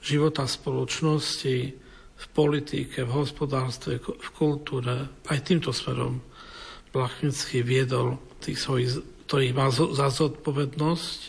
života 0.03 0.47
spoločnosti, 0.47 1.83
v 2.13 2.25
politike, 2.31 3.03
v 3.03 3.11
hospodárstve, 3.11 3.99
v 3.99 4.29
kultúre. 4.31 5.11
Aj 5.27 5.39
týmto 5.43 5.75
smerom 5.75 6.23
Blachnický 6.93 7.65
viedol 7.65 8.21
tých 8.37 8.61
svojich, 8.61 9.01
ktorých 9.25 9.57
má 9.57 9.73
za 9.73 10.07
zodpovednosť. 10.13 11.19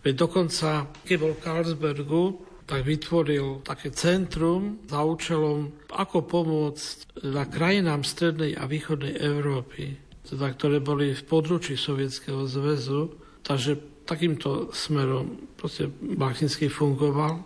Veď 0.00 0.14
dokonca, 0.16 0.88
keď 1.04 1.16
bol 1.20 1.32
v 1.36 1.44
Karlsbergu, 1.44 2.24
tak 2.64 2.80
vytvoril 2.80 3.60
také 3.60 3.92
centrum 3.92 4.80
za 4.88 5.04
účelom, 5.04 5.68
ako 5.92 6.24
pomôcť 6.24 7.20
na 7.28 7.44
krajinám 7.44 8.08
strednej 8.08 8.56
a 8.56 8.64
východnej 8.64 9.20
Európy, 9.20 10.00
teda, 10.24 10.48
ktoré 10.56 10.80
boli 10.80 11.12
v 11.12 11.22
područí 11.28 11.76
Sovietskeho 11.76 12.48
zväzu. 12.48 13.12
Takže 13.44 14.04
takýmto 14.08 14.72
smerom 14.72 15.52
proste 15.60 15.92
Bachnický 15.92 16.72
fungoval. 16.72 17.44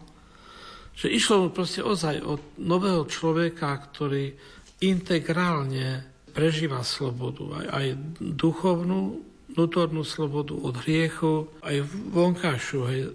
Že 0.94 1.06
išlo 1.10 1.34
mu 1.42 1.48
proste 1.50 1.82
ozaj 1.82 2.22
od 2.22 2.40
nového 2.58 3.02
človeka, 3.06 3.74
ktorý 3.90 4.34
integrálne 4.82 6.06
prežíva 6.30 6.86
slobodu, 6.86 7.62
aj, 7.62 7.66
aj 7.66 7.86
duchovnú, 8.22 9.26
vnútornú 9.50 10.06
slobodu 10.06 10.54
od 10.54 10.78
hriechu, 10.86 11.50
aj 11.66 11.82
vonkajšiu 12.14 13.10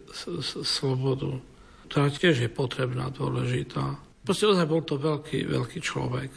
slobodu 0.67 1.39
ktorá 1.93 2.09
tiež 2.09 2.41
je 2.41 2.49
potrebná, 2.49 3.13
dôležitá. 3.13 4.01
Proste 4.25 4.49
ozaj 4.49 4.65
bol 4.65 4.81
to 4.81 4.97
veľký, 4.97 5.45
veľký 5.45 5.77
človek. 5.77 6.33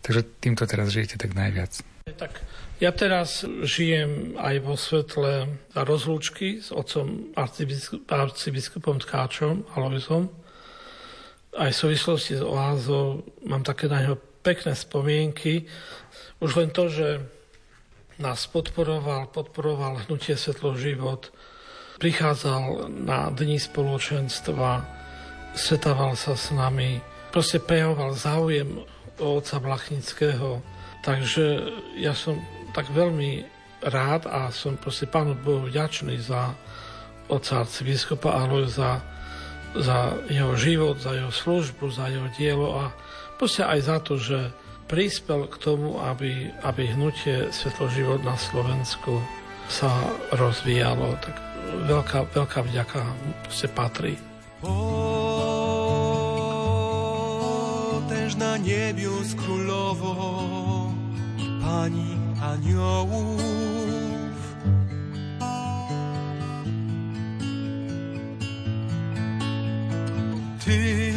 Takže 0.00 0.40
týmto 0.40 0.64
teraz 0.64 0.96
žijete 0.96 1.20
tak 1.20 1.36
najviac. 1.36 1.84
Tak 2.16 2.40
ja 2.80 2.88
teraz 2.88 3.44
žijem 3.68 4.32
aj 4.40 4.64
vo 4.64 4.80
svetle 4.80 5.60
rozlúčky 5.76 6.64
s 6.64 6.72
otcom 6.72 7.36
arcibiskupom 8.16 8.96
Tkáčom, 8.96 9.76
Alovisom. 9.76 10.32
Aj 11.52 11.68
v 11.68 11.80
súvislosti 11.84 12.40
s 12.40 12.44
oázou 12.44 13.28
mám 13.44 13.60
také 13.60 13.92
na 13.92 14.00
neho 14.00 14.16
pekné 14.40 14.72
spomienky. 14.72 15.68
Už 16.40 16.56
len 16.56 16.72
to, 16.72 16.88
že 16.88 17.20
nás 18.16 18.48
podporoval, 18.48 19.28
podporoval 19.28 20.08
hnutie 20.08 20.32
Svetlo 20.32 20.80
život, 20.80 21.28
prichádzal 22.00 22.88
na 22.88 23.28
dni 23.28 23.60
spoločenstva, 23.60 24.93
stretával 25.54 26.18
sa 26.18 26.34
s 26.34 26.50
nami, 26.50 26.98
proste 27.30 27.62
prejavoval 27.62 28.14
záujem 28.14 28.82
o 29.22 29.26
otca 29.38 29.62
Blachnického. 29.62 30.60
Takže 31.06 31.44
ja 31.98 32.12
som 32.12 32.38
tak 32.74 32.90
veľmi 32.90 33.46
rád 33.84 34.26
a 34.26 34.50
som 34.50 34.74
proste 34.74 35.06
Pánu 35.06 35.38
Bohu 35.38 35.70
vďačný 35.70 36.18
za 36.18 36.56
otca 37.30 37.64
arcibiskupa 37.64 38.34
Aloj 38.34 38.68
za, 38.68 39.00
jeho 40.28 40.54
život, 40.56 41.00
za 41.00 41.14
jeho 41.14 41.32
službu, 41.32 41.84
za 41.92 42.08
jeho 42.10 42.28
dielo 42.34 42.74
a 42.74 42.92
proste 43.36 43.64
aj 43.64 43.80
za 43.80 43.98
to, 44.02 44.18
že 44.18 44.50
prispel 44.88 45.48
k 45.48 45.56
tomu, 45.60 45.96
aby, 46.00 46.52
aby 46.64 46.92
hnutie 46.92 47.48
Svetlo 47.52 47.88
život 47.88 48.20
na 48.20 48.36
Slovensku 48.36 49.20
sa 49.68 49.90
rozvíjalo. 50.36 51.16
Tak 51.24 51.36
veľká, 51.88 52.18
veľká 52.36 52.60
vďaka 52.68 53.00
proste 53.48 53.68
patrí. 53.72 54.14
potężna 58.24 58.56
niebios 58.56 59.34
królowo, 59.34 60.92
pani 61.62 62.18
aniołów. 62.42 63.42
Ty, 70.64 71.12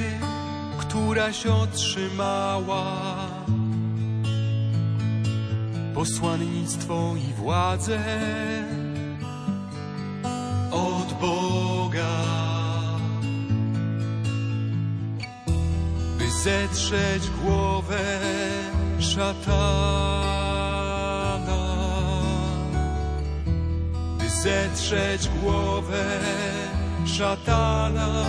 któraś 0.77 1.45
otrzymała 1.45 2.85
posłannictwo 5.93 7.13
i 7.29 7.33
władzę 7.33 7.99
od 10.71 11.13
Boga. 11.21 12.56
Zetrzeć 16.43 17.29
głowę 17.29 18.19
szatana. 18.99 20.37
zetrzeć 24.43 25.29
głowę 25.41 26.19
szatana. 27.05 28.25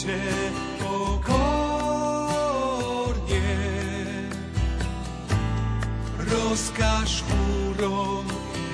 Prosimy 0.00 0.50
Cię 3.28 3.40
rozkaż 6.18 7.22
chórom 7.22 8.26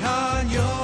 aniołów, 0.04 0.75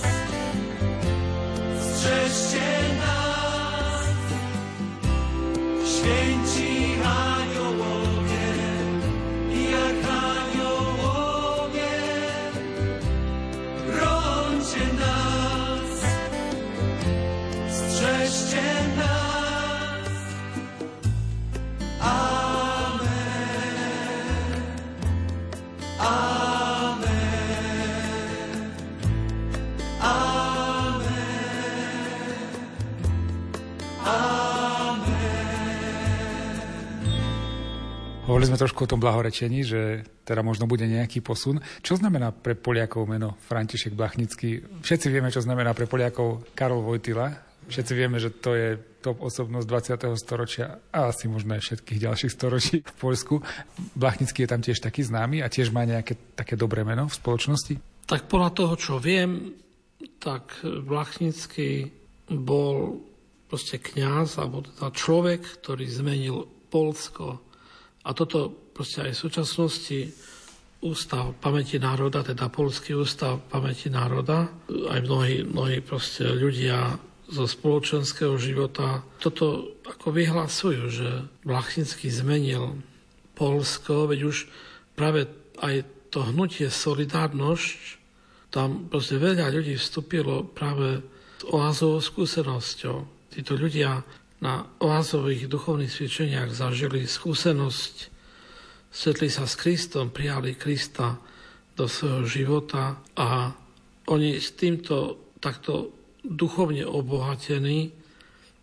nas. 2.99 4.07
Święci 5.85 6.62
Hovorili 38.43 38.59
sme 38.59 38.65
trošku 38.67 38.83
o 38.83 38.91
tom 38.91 38.99
blahorečení, 38.99 39.63
že 39.63 40.03
teda 40.27 40.43
možno 40.43 40.67
bude 40.67 40.83
nejaký 40.83 41.23
posun. 41.23 41.63
Čo 41.79 41.95
znamená 41.95 42.35
pre 42.35 42.59
Poliakov 42.59 43.07
meno 43.07 43.39
František 43.47 43.95
Blachnický? 43.95 44.83
Všetci 44.83 45.07
vieme, 45.07 45.31
čo 45.31 45.39
znamená 45.39 45.71
pre 45.71 45.87
Poliakov 45.87 46.51
Karol 46.51 46.83
Vojtila. 46.83 47.31
Všetci 47.71 47.93
vieme, 47.95 48.19
že 48.19 48.35
to 48.35 48.51
je 48.51 48.75
top 48.99 49.23
osobnosť 49.23 49.95
20. 49.95 49.95
storočia 50.19 50.75
a 50.91 51.07
asi 51.07 51.31
možno 51.31 51.55
aj 51.55 51.63
všetkých 51.63 52.03
ďalších 52.03 52.35
storočí 52.35 52.83
v 52.83 52.95
Polsku. 52.99 53.39
Blachnický 53.95 54.43
je 54.43 54.51
tam 54.51 54.59
tiež 54.59 54.83
taký 54.83 55.07
známy 55.07 55.39
a 55.39 55.47
tiež 55.47 55.71
má 55.71 55.87
nejaké 55.87 56.35
také 56.35 56.59
dobré 56.59 56.83
meno 56.83 57.07
v 57.07 57.15
spoločnosti? 57.15 57.79
Tak 58.11 58.27
podľa 58.27 58.51
toho, 58.51 58.75
čo 58.75 58.99
viem, 58.99 59.55
tak 60.19 60.59
Blachnický 60.67 61.87
bol 62.27 62.99
proste 63.47 63.79
kňaz, 63.79 64.35
alebo 64.35 64.67
teda 64.67 64.91
človek, 64.91 65.63
ktorý 65.63 65.87
zmenil 65.87 66.43
Polsko 66.67 67.39
a 68.03 68.09
toto 68.11 68.51
proste 68.75 69.07
aj 69.07 69.11
v 69.15 69.21
súčasnosti 69.23 69.99
Ústav 70.83 71.39
pamäti 71.39 71.79
národa, 71.79 72.27
teda 72.27 72.51
Polský 72.51 72.91
ústav 72.91 73.39
pamäti 73.47 73.87
národa, 73.87 74.51
aj 74.67 74.99
mnohí, 75.07 75.47
mnohí 75.47 75.79
proste 75.79 76.27
ľudia 76.27 76.99
zo 77.31 77.47
spoločenského 77.47 78.35
života 78.35 78.99
toto 79.15 79.79
ako 79.87 80.11
vyhlasujú, 80.11 80.83
že 80.91 81.09
Blachnický 81.47 82.11
zmenil 82.11 82.83
Polsko, 83.31 84.11
veď 84.11 84.19
už 84.27 84.51
práve 84.91 85.23
aj 85.63 85.87
to 86.11 86.27
hnutie 86.27 86.67
Solidárnosť, 86.67 88.03
tam 88.51 88.91
proste 88.91 89.17
veľa 89.17 89.55
ľudí 89.55 89.79
vstúpilo 89.79 90.51
práve 90.51 90.99
s 91.39 91.43
oázovou 91.47 92.03
skúsenosťou. 92.03 93.31
Títo 93.31 93.55
ľudia 93.55 94.03
na 94.43 94.67
oázových 94.83 95.47
duchovných 95.47 95.87
cvičeniach 95.87 96.51
zažili 96.51 97.07
skúsenosť, 97.07 97.95
stretli 98.91 99.31
sa 99.31 99.47
s 99.47 99.55
Kristom, 99.55 100.11
prijali 100.11 100.59
Krista 100.59 101.15
do 101.79 101.87
svojho 101.87 102.27
života 102.27 102.99
a 103.15 103.55
oni 104.11 104.35
s 104.35 104.51
týmto 104.59 105.31
takto 105.39 105.95
duchovne 106.27 106.83
obohatení 106.83 107.95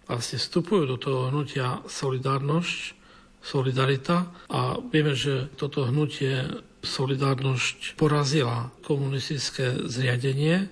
vlastne 0.05 0.37
vstupujú 0.37 0.85
do 0.85 0.97
toho 1.01 1.33
hnutia 1.33 1.81
solidárnosť, 1.89 3.01
solidarita 3.41 4.28
a 4.53 4.76
vieme, 4.93 5.16
že 5.16 5.49
toto 5.57 5.89
hnutie 5.89 6.45
solidárnosť 6.85 7.97
porazila 7.97 8.68
komunistické 8.85 9.81
zriadenie, 9.89 10.68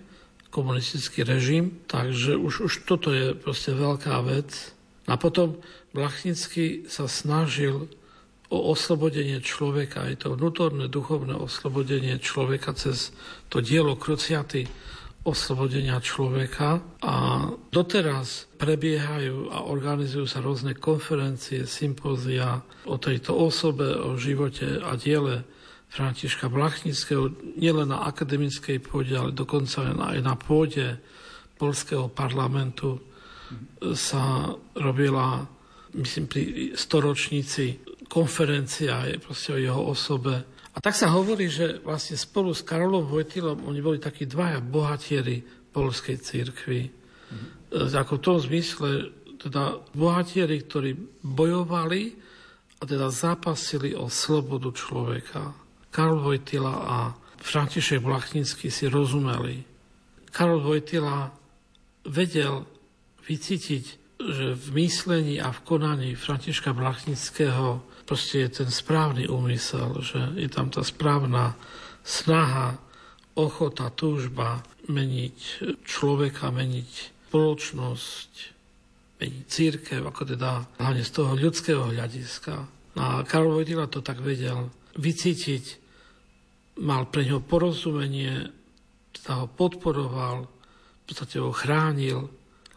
komunistický 0.53 1.25
režim, 1.25 1.81
takže 1.89 2.37
už, 2.37 2.69
už 2.69 2.73
toto 2.85 3.09
je 3.13 3.33
proste 3.33 3.73
veľká 3.73 4.21
vec, 4.25 4.78
a 5.09 5.17
potom 5.17 5.59
Blachnický 5.97 6.85
sa 6.85 7.09
snažil 7.09 7.89
o 8.49 8.59
oslobodenie 8.73 9.41
človeka, 9.41 10.09
aj 10.09 10.25
to 10.25 10.37
vnútorné 10.37 10.89
duchovné 10.89 11.37
oslobodenie 11.37 12.17
človeka 12.21 12.73
cez 12.77 13.13
to 13.53 13.61
dielo 13.61 13.97
kruciaty 13.97 14.69
oslobodenia 15.29 16.01
človeka. 16.01 16.81
A 17.05 17.49
doteraz 17.69 18.49
prebiehajú 18.57 19.53
a 19.53 19.69
organizujú 19.69 20.25
sa 20.25 20.41
rôzne 20.41 20.73
konferencie, 20.73 21.69
sympózia 21.69 22.65
o 22.89 22.97
tejto 22.97 23.37
osobe, 23.37 23.93
o 23.93 24.17
živote 24.17 24.81
a 24.81 24.97
diele 24.97 25.45
Františka 25.89 26.53
Blachnického 26.53 27.33
nielen 27.57 27.93
na 27.93 28.05
akademickej 28.09 28.81
pôde, 28.81 29.17
ale 29.17 29.33
dokonca 29.33 29.89
aj 29.89 30.21
na 30.21 30.37
pôde 30.37 31.01
polského 31.57 32.13
parlamentu 32.13 33.08
sa 33.95 34.53
robila, 34.77 35.47
myslím, 35.97 36.25
pri 36.29 36.43
storočníci 36.77 37.81
konferencia 38.09 39.05
je 39.09 39.17
proste 39.21 39.55
o 39.55 39.59
jeho 39.61 39.83
osobe. 39.85 40.45
A 40.73 40.79
tak 40.81 40.95
sa 40.95 41.13
hovorí, 41.13 41.51
že 41.51 41.83
vlastne 41.83 42.17
spolu 42.17 42.55
s 42.55 42.63
Karolom 42.63 43.05
Vojtilom 43.09 43.67
oni 43.67 43.81
boli 43.83 43.99
takí 43.99 44.25
dvaja 44.25 44.63
bohatieri 44.63 45.43
polskej 45.75 46.17
církvy. 46.23 46.81
Mm-hmm. 46.89 47.93
Ako 47.99 48.17
v 48.17 48.25
tom 48.25 48.39
zmysle, 48.41 48.91
teda 49.39 49.79
bohatieri, 49.95 50.65
ktorí 50.65 50.97
bojovali 51.23 52.17
a 52.79 52.83
teda 52.87 53.11
zápasili 53.11 53.95
o 53.95 54.07
slobodu 54.07 54.71
človeka. 54.71 55.55
Karol 55.91 56.23
Vojtila 56.23 56.75
a 56.75 56.97
František 57.39 58.03
Blachnický 58.03 58.71
si 58.71 58.87
rozumeli. 58.87 59.63
Karol 60.31 60.63
Vojtila 60.63 61.31
vedel 62.07 62.78
vycítiť, 63.29 63.85
že 64.19 64.57
v 64.57 64.67
myslení 64.83 65.39
a 65.39 65.53
v 65.53 65.63
konaní 65.63 66.19
Františka 66.19 66.75
Blachnického 66.75 67.85
proste 68.09 68.49
je 68.49 68.65
ten 68.65 68.71
správny 68.73 69.29
úmysel, 69.29 70.01
že 70.01 70.33
je 70.35 70.49
tam 70.49 70.73
tá 70.73 70.81
správna 70.81 71.55
snaha 72.03 72.81
ochota, 73.37 73.93
túžba 73.93 74.65
meniť 74.89 75.63
človeka, 75.85 76.51
meniť 76.51 76.91
spoločnosť, 77.29 78.33
meniť 79.21 79.45
církev, 79.45 80.01
ako 80.03 80.23
teda 80.35 80.81
hlavne 80.81 81.05
z 81.05 81.13
toho 81.13 81.37
ľudského 81.37 81.93
hľadiska. 81.93 82.55
A 82.99 83.23
Karol 83.29 83.61
Vojtila 83.61 83.87
to 83.87 84.01
tak 84.01 84.25
vedel 84.25 84.73
vycítiť, 84.97 85.65
mal 86.83 87.07
pre 87.13 87.29
ňo 87.29 87.45
porozumenie, 87.45 88.49
teda 89.13 89.45
ho 89.45 89.47
podporoval, 89.47 90.49
v 90.49 91.03
podstate 91.05 91.39
ho 91.39 91.53
chránil. 91.53 92.27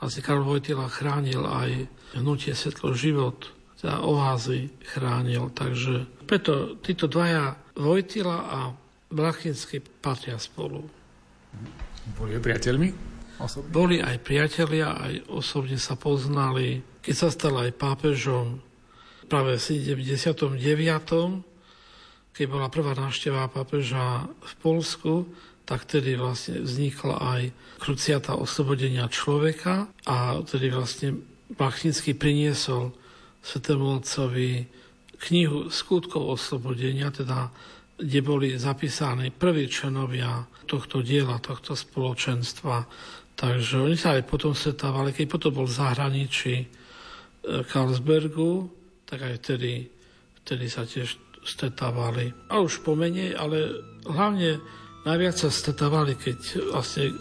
Vlastne 0.02 0.26
Karol 0.26 0.50
Vojtila 0.50 0.90
chránil 0.90 1.46
aj 1.46 1.86
hnutie 2.18 2.58
Svetlo 2.58 2.98
život, 2.98 3.54
teda 3.78 4.02
oázy 4.02 4.74
chránil. 4.82 5.54
Takže 5.54 6.26
preto 6.26 6.82
títo 6.82 7.06
dvaja 7.06 7.54
Vojtila 7.78 8.38
a 8.50 8.60
Blachinský 9.14 9.84
patria 10.02 10.42
spolu. 10.42 10.82
Boli 12.18 12.34
priateľmi? 12.42 12.90
Osobne? 13.38 13.70
Boli 13.70 13.98
aj 14.02 14.18
priatelia, 14.26 14.98
aj 14.98 15.30
osobne 15.30 15.78
sa 15.78 15.94
poznali. 15.94 16.82
Keď 17.06 17.16
sa 17.16 17.30
stal 17.30 17.62
aj 17.62 17.78
pápežom 17.78 18.58
práve 19.30 19.56
v 19.56 19.64
79. 19.64 20.58
keď 22.32 22.46
bola 22.48 22.68
prvá 22.72 22.96
návšteva 22.96 23.52
pápeža 23.52 24.28
v 24.28 24.54
Polsku, 24.64 25.28
tak 25.72 25.88
tedy 25.88 26.20
vlastne 26.20 26.68
vznikla 26.68 27.16
aj 27.16 27.42
kruciata 27.80 28.36
oslobodenia 28.36 29.08
človeka 29.08 29.88
a 30.04 30.44
tedy 30.44 30.68
vlastne 30.68 31.16
Bachnický 31.48 32.12
priniesol 32.12 32.92
Svetému 33.40 34.04
Otcovi 34.04 34.68
knihu 35.32 35.72
skutkov 35.72 36.36
oslobodenia, 36.36 37.08
teda 37.16 37.48
kde 37.96 38.20
boli 38.20 38.60
zapísaní 38.60 39.32
prví 39.32 39.72
členovia 39.72 40.44
tohto 40.68 41.00
diela, 41.00 41.40
tohto 41.40 41.72
spoločenstva. 41.72 42.84
Takže 43.40 43.80
oni 43.80 43.96
sa 43.96 44.20
aj 44.20 44.28
potom 44.28 44.52
stretávali, 44.52 45.16
keď 45.16 45.26
potom 45.32 45.56
bol 45.56 45.68
v 45.72 45.78
zahraničí 45.80 46.56
e, 46.60 46.68
Karlsbergu, 47.64 48.68
tak 49.08 49.24
aj 49.24 49.40
vtedy, 49.40 49.88
vtedy 50.44 50.66
sa 50.68 50.84
tiež 50.84 51.16
stretávali. 51.48 52.36
A 52.52 52.60
už 52.60 52.84
pomenej, 52.84 53.40
ale 53.40 53.72
hlavne 54.04 54.81
najviac 55.06 55.36
sa 55.38 55.50
stretávali, 55.50 56.16
keď 56.18 56.72
vlastne 56.74 57.14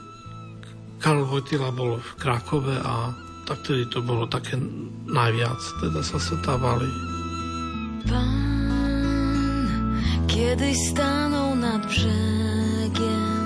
Karl 1.01 1.25
Vojtila 1.25 1.73
bol 1.73 1.97
v 2.01 2.11
Krakove 2.21 2.77
a 2.81 3.13
tak 3.49 3.65
tedy 3.67 3.89
to 3.89 4.05
bolo 4.05 4.29
také 4.29 4.61
najviac, 5.09 5.61
teda 5.81 6.01
sa 6.05 6.19
stretávali. 6.21 6.89
Pán 8.07 8.41
kiedyś 10.31 10.79
stanął 10.95 11.57
nad 11.57 11.87
brzegiem, 11.87 13.39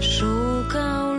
szukał 0.00 1.10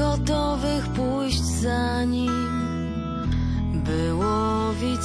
gotowych 0.00 0.88
pójść 0.88 1.42
za 1.42 2.04
nim, 2.04 2.30
by 3.84 4.14
łowić 4.14 5.04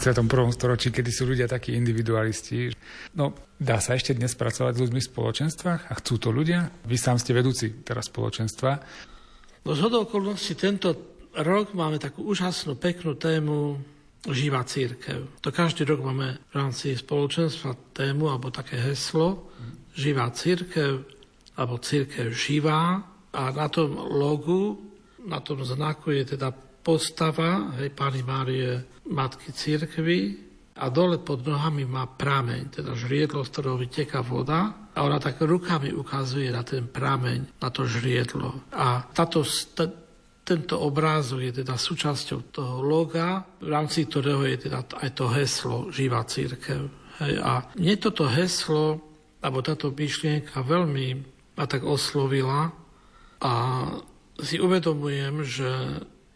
21. 0.00 0.56
storočí, 0.56 0.88
kedy 0.88 1.10
sú 1.12 1.28
ľudia 1.28 1.44
takí 1.44 1.76
individualisti. 1.76 2.72
No, 3.12 3.36
dá 3.60 3.84
sa 3.84 3.92
ešte 3.92 4.16
dnes 4.16 4.32
pracovať 4.32 4.72
s 4.72 4.82
ľuďmi 4.88 5.00
v 5.04 5.10
spoločenstvách 5.12 5.82
a 5.86 5.92
chcú 6.00 6.14
to 6.16 6.32
ľudia? 6.32 6.72
Vy 6.88 6.96
sám 6.96 7.20
ste 7.20 7.36
vedúci 7.36 7.84
teraz 7.84 8.08
spoločenstva. 8.08 8.80
No 9.68 9.76
z 9.76 9.80
okolností 9.84 10.56
tento 10.56 11.20
rok 11.36 11.76
máme 11.76 12.00
takú 12.00 12.24
úžasnú, 12.24 12.80
peknú 12.80 13.12
tému 13.20 13.76
živá 14.24 14.64
církev. 14.64 15.36
To 15.44 15.52
každý 15.52 15.84
rok 15.84 16.00
máme 16.00 16.40
v 16.48 16.54
rámci 16.56 16.96
spoločenstva 16.96 17.92
tému 17.92 18.32
alebo 18.32 18.48
také 18.48 18.80
heslo 18.80 19.52
živá 19.92 20.32
církev 20.32 21.04
alebo 21.60 21.76
církev 21.76 22.32
živá 22.32 23.04
a 23.36 23.42
na 23.52 23.68
tom 23.68 24.00
logu 24.16 24.80
Na 25.20 25.36
tom 25.44 25.60
znaku 25.60 26.16
je 26.16 26.32
teda 26.32 26.48
postava 26.80 27.76
hej, 27.76 27.92
Pani 27.92 28.24
Márie 28.24 28.99
Matky 29.10 29.50
Církvy 29.50 30.20
a 30.80 30.88
dole 30.88 31.20
pod 31.20 31.44
nohami 31.44 31.84
má 31.84 32.08
prameň, 32.08 32.80
teda 32.80 32.96
žriedlo, 32.96 33.44
z 33.44 33.50
ktorého 33.52 33.76
vyteká 33.76 34.24
voda 34.24 34.88
a 34.94 34.98
ona 35.04 35.20
tak 35.20 35.42
rukami 35.42 35.92
ukazuje 35.92 36.48
na 36.48 36.64
ten 36.64 36.88
prameň, 36.88 37.60
na 37.60 37.68
to 37.68 37.84
žriedlo. 37.84 38.64
A 38.72 39.04
táto, 39.12 39.44
t- 39.44 39.92
tento 40.46 40.80
obrázok 40.80 41.40
je 41.44 41.52
teda 41.60 41.76
súčasťou 41.76 42.54
toho 42.54 42.80
loga, 42.80 43.44
v 43.60 43.68
rámci 43.68 44.08
ktorého 44.08 44.46
je 44.48 44.70
teda 44.70 44.86
aj 45.04 45.10
to 45.12 45.26
heslo 45.28 45.76
Živá 45.92 46.24
církev. 46.24 46.88
Hej, 47.20 47.34
a 47.44 47.68
mne 47.76 47.94
toto 48.00 48.24
heslo, 48.24 49.04
alebo 49.44 49.60
táto 49.60 49.92
myšlienka 49.92 50.64
veľmi 50.64 51.06
ma 51.60 51.64
tak 51.68 51.84
oslovila 51.84 52.72
a 53.44 53.52
si 54.40 54.56
uvedomujem, 54.56 55.44
že 55.44 55.68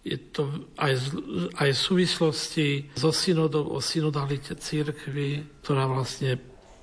je 0.04 0.20
to 0.20 0.68
aj, 0.76 1.00
aj 1.56 1.70
v 1.72 1.80
súvislosti 1.80 2.68
so 2.92 3.08
synodou 3.08 3.72
o 3.72 3.80
synodalite 3.80 4.52
církvy, 4.52 5.60
ktorá 5.64 5.88
vlastne 5.88 6.36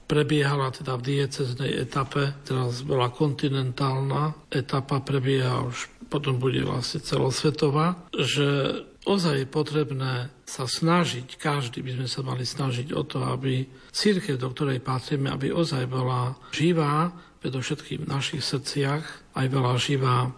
prebiehala 0.09 0.73
teda 0.73 0.99
v 0.99 1.05
dieceznej 1.07 1.71
etape, 1.87 2.35
teraz 2.43 2.83
bola 2.83 3.13
kontinentálna 3.13 4.35
etapa, 4.51 4.99
prebieha 4.99 5.63
už 5.63 5.87
potom 6.11 6.35
bude 6.35 6.59
vlastne 6.67 6.99
celosvetová, 6.99 7.95
že 8.11 8.83
ozaj 9.07 9.45
je 9.45 9.47
potrebné 9.47 10.13
sa 10.43 10.67
snažiť, 10.67 11.39
každý 11.39 11.79
by 11.79 11.95
sme 11.95 12.07
sa 12.11 12.21
mali 12.27 12.43
snažiť 12.43 12.91
o 12.91 13.07
to, 13.07 13.23
aby 13.23 13.63
církev, 13.95 14.35
do 14.35 14.51
ktorej 14.51 14.83
patríme, 14.83 15.31
aby 15.31 15.55
ozaj 15.55 15.87
bola 15.87 16.35
živá, 16.51 17.15
predovšetkým 17.39 18.05
v 18.05 18.11
našich 18.11 18.43
srdciach, 18.43 19.33
aj 19.33 19.45
bola 19.49 19.79
živá 19.79 20.29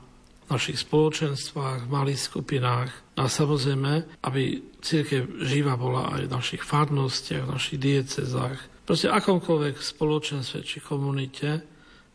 našich 0.51 0.79
spoločenstvách, 0.83 1.87
v 1.87 1.93
malých 1.93 2.19
skupinách 2.19 2.91
a 3.15 3.29
samozrejme, 3.29 4.23
aby 4.25 4.59
církev 4.81 5.43
živa 5.45 5.77
bola 5.77 6.17
aj 6.17 6.27
v 6.27 6.33
našich 6.33 6.63
farnostiach, 6.65 7.45
v 7.47 7.53
našich 7.53 7.79
diecezách, 7.79 8.59
proste 8.83 9.07
akomkoľvek 9.13 9.79
spoločenstve 9.79 10.59
či 10.65 10.83
komunite, 10.83 11.63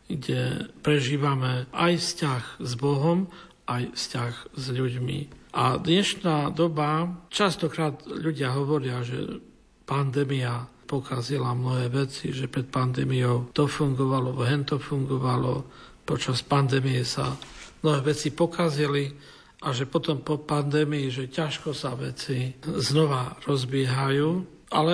kde 0.09 0.69
prežívame 0.81 1.69
aj 1.73 1.93
vzťah 2.01 2.43
s 2.61 2.71
Bohom, 2.77 3.29
aj 3.69 3.93
vzťah 3.93 4.33
s 4.57 4.65
ľuďmi. 4.73 5.19
A 5.53 5.77
dnešná 5.77 6.53
doba, 6.53 7.09
častokrát 7.29 8.05
ľudia 8.05 8.53
hovoria, 8.53 9.01
že 9.01 9.41
pandémia 9.85 10.65
pokazila 10.89 11.53
mnohé 11.53 11.93
veci, 11.93 12.33
že 12.33 12.49
pred 12.49 12.65
pandémiou 12.65 13.53
to 13.53 13.69
fungovalo, 13.69 14.33
hen 14.41 14.65
to 14.65 14.81
fungovalo, 14.81 15.65
počas 16.05 16.41
pandémie 16.41 17.05
sa 17.05 17.37
mnohé 17.83 17.99
veci 18.13 18.31
pokazili 18.31 19.11
a 19.59 19.75
že 19.75 19.91
potom 19.91 20.23
po 20.23 20.39
pandémii, 20.39 21.11
že 21.11 21.27
ťažko 21.27 21.75
sa 21.75 21.91
veci 21.99 22.55
znova 22.63 23.35
rozbiehajú. 23.43 24.29
Ale 24.71 24.93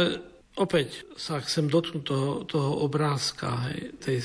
opäť 0.58 1.06
sa 1.14 1.38
chcem 1.44 1.70
dotknúť 1.70 2.04
toho, 2.06 2.32
toho 2.50 2.72
obrázka, 2.82 3.70
hej, 3.70 4.00
tej 4.02 4.20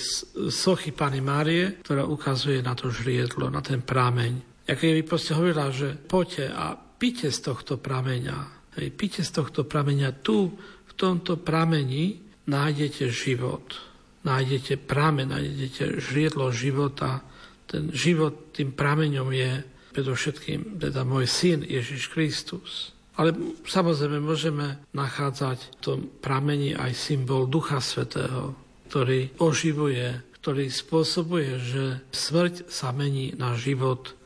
sochy 0.49 0.97
Pany 0.97 1.21
Márie, 1.21 1.83
ktorá 1.85 2.09
ukazuje 2.09 2.65
na 2.65 2.73
to 2.73 2.89
žriedlo, 2.89 3.53
na 3.53 3.61
ten 3.61 3.85
prámeň. 3.85 4.65
Ja 4.65 4.79
keď 4.79 5.03
by 5.03 5.03
proste 5.05 5.35
hovorila, 5.37 5.69
že 5.75 5.99
poďte 5.99 6.47
a 6.55 6.73
pite 6.79 7.29
z 7.29 7.39
tohto 7.45 7.77
prameňa, 7.77 8.39
hej, 8.81 8.89
pite 8.97 9.21
z 9.21 9.31
tohto 9.35 9.69
prameňa, 9.69 10.25
tu 10.25 10.57
v 10.89 10.93
tomto 10.97 11.37
prameni 11.37 12.23
nájdete 12.49 13.13
život, 13.13 13.77
nájdete 14.25 14.81
prameň, 14.89 15.27
nájdete 15.37 16.01
žriedlo 16.01 16.49
života, 16.49 17.25
ten 17.71 17.95
život 17.95 18.51
tým 18.51 18.75
prameňom 18.75 19.31
je 19.31 19.63
predovšetkým 19.95 20.83
teda 20.83 21.07
môj 21.07 21.31
syn 21.31 21.63
Ježiš 21.63 22.11
Kristus. 22.11 22.91
Ale 23.15 23.37
samozrejme 23.67 24.19
môžeme 24.19 24.81
nachádzať 24.97 25.59
v 25.59 25.77
tom 25.79 25.99
pramení 26.19 26.75
aj 26.75 26.95
symbol 26.97 27.47
Ducha 27.47 27.79
Svetého, 27.79 28.59
ktorý 28.91 29.39
oživuje, 29.39 30.19
ktorý 30.41 30.73
spôsobuje, 30.73 31.51
že 31.61 31.85
smrť 32.11 32.67
sa 32.73 32.97
mení 32.97 33.37
na 33.37 33.53
život, 33.61 34.17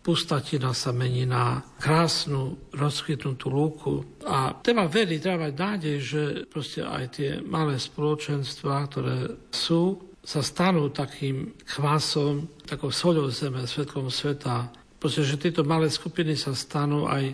pustatina 0.00 0.72
sa 0.72 0.96
mení 0.96 1.28
na 1.28 1.60
krásnu, 1.76 2.56
rozkvitnutú 2.72 3.52
lúku. 3.52 3.94
A 4.24 4.56
treba 4.56 4.88
veriť, 4.88 5.18
treba 5.20 5.52
mať 5.52 5.54
nádej, 5.54 5.96
že 6.00 6.22
proste 6.48 6.80
aj 6.80 7.04
tie 7.20 7.30
malé 7.44 7.76
spoločenstvá, 7.76 8.88
ktoré 8.88 9.36
sú 9.52 10.07
sa 10.28 10.44
stanú 10.44 10.92
takým 10.92 11.56
kvásom, 11.64 12.60
takou 12.68 12.92
soľou 12.92 13.32
zeme, 13.32 13.64
svetlom 13.64 14.12
sveta. 14.12 14.68
Proste, 15.00 15.24
že 15.24 15.40
tieto 15.40 15.64
malé 15.64 15.88
skupiny 15.88 16.36
sa 16.36 16.52
stanú 16.52 17.08
aj, 17.08 17.32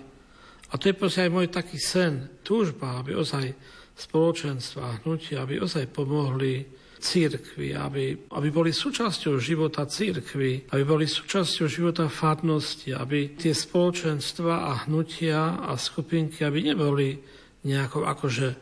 a 0.71 0.75
to 0.79 0.87
je 0.87 0.95
proste 0.95 1.27
aj 1.27 1.35
môj 1.35 1.51
taký 1.51 1.75
sen, 1.83 2.39
túžba, 2.47 3.03
aby 3.03 3.19
ozaj 3.19 3.51
spoločenstva, 3.99 5.03
hnutia, 5.03 5.43
aby 5.43 5.59
ozaj 5.59 5.91
pomohli 5.91 6.63
církvy, 7.03 7.75
aby, 7.75 8.31
aby 8.31 8.49
boli 8.55 8.71
súčasťou 8.71 9.43
života 9.43 9.91
církvy, 9.91 10.71
aby 10.71 10.83
boli 10.87 11.11
súčasťou 11.11 11.67
života 11.67 12.07
fádnosti, 12.07 12.95
aby 12.95 13.35
tie 13.35 13.51
spoločenstva 13.51 14.71
a 14.71 14.87
hnutia 14.87 15.67
a 15.67 15.75
skupinky, 15.75 16.47
aby 16.47 16.71
neboli 16.71 17.19
nejakou 17.67 18.07
akože 18.07 18.55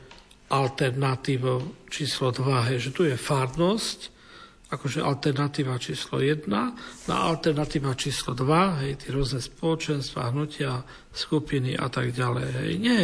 alternatívou 0.48 1.84
číslo 1.92 2.32
2, 2.32 2.72
hej, 2.72 2.88
že 2.88 2.94
tu 2.96 3.04
je 3.04 3.12
fádnosť 3.12 4.21
akože 4.72 5.04
alternatíva 5.04 5.76
číslo 5.76 6.16
1, 6.24 6.48
na 7.06 7.16
alternatíva 7.28 7.92
číslo 7.92 8.32
2, 8.32 8.80
hej, 8.80 8.92
tie 9.04 9.10
rôzne 9.12 9.44
spoločenstva, 9.44 10.32
hnutia, 10.32 10.80
skupiny 11.12 11.76
a 11.76 11.92
tak 11.92 12.16
ďalej. 12.16 12.48
Hej. 12.56 12.70
Nie, 12.80 13.00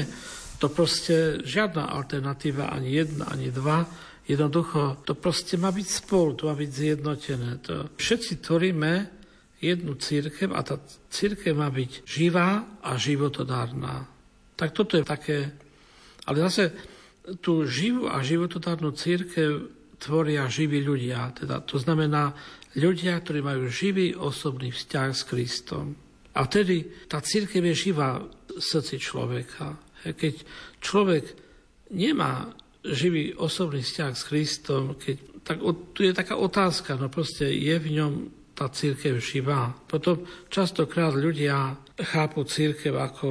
to 0.57 0.73
proste 0.73 1.45
žiadna 1.45 1.93
alternatíva, 1.93 2.73
ani 2.73 2.97
jedna, 2.97 3.29
ani 3.29 3.53
dva, 3.53 3.85
jednoducho 4.25 5.05
to 5.05 5.13
proste 5.13 5.61
má 5.61 5.69
byť 5.69 5.87
spolu, 5.87 6.35
to 6.35 6.49
má 6.49 6.57
byť 6.57 6.71
zjednotené. 6.73 7.51
To 7.69 7.93
všetci 8.01 8.41
tvoríme 8.41 8.93
jednu 9.61 9.93
církev 10.01 10.57
a 10.57 10.65
tá 10.65 10.81
církev 11.13 11.53
má 11.53 11.69
byť 11.69 12.09
živá 12.09 12.81
a 12.81 12.97
životodárna. 12.97 14.09
Tak 14.57 14.73
toto 14.73 14.97
je 14.97 15.05
také, 15.05 15.53
ale 16.25 16.37
zase 16.49 16.73
tú 17.45 17.69
živú 17.69 18.09
a 18.09 18.25
životodárnu 18.25 18.97
církev 18.97 19.78
tvoria 19.99 20.47
živí 20.47 20.81
ľudia. 20.83 21.35
Teda 21.35 21.61
to 21.63 21.77
znamená 21.79 22.33
ľudia, 22.79 23.19
ktorí 23.19 23.43
majú 23.43 23.67
živý 23.69 24.15
osobný 24.15 24.71
vzťah 24.71 25.11
s 25.11 25.23
Kristom. 25.27 25.99
A 26.39 26.47
vtedy 26.47 27.07
tá 27.11 27.19
církev 27.19 27.63
je 27.75 27.91
živá 27.91 28.23
v 28.23 28.29
srdci 28.63 29.03
človeka. 29.03 29.75
Keď 30.07 30.35
človek 30.79 31.25
nemá 31.91 32.55
živý 32.87 33.35
osobný 33.35 33.83
vzťah 33.83 34.13
s 34.15 34.23
Kristom, 34.31 34.95
keď, 34.95 35.17
tak 35.43 35.59
tu 35.93 36.01
je 36.07 36.15
taká 36.15 36.39
otázka, 36.39 36.95
no 36.95 37.11
proste 37.11 37.51
je 37.51 37.75
v 37.75 37.89
ňom 37.99 38.13
tá 38.55 38.71
církev 38.71 39.23
živá. 39.23 39.71
Potom 39.87 40.27
častokrát 40.51 41.15
ľudia 41.15 41.79
chápu 41.99 42.43
církev 42.43 42.95
ako 42.95 43.29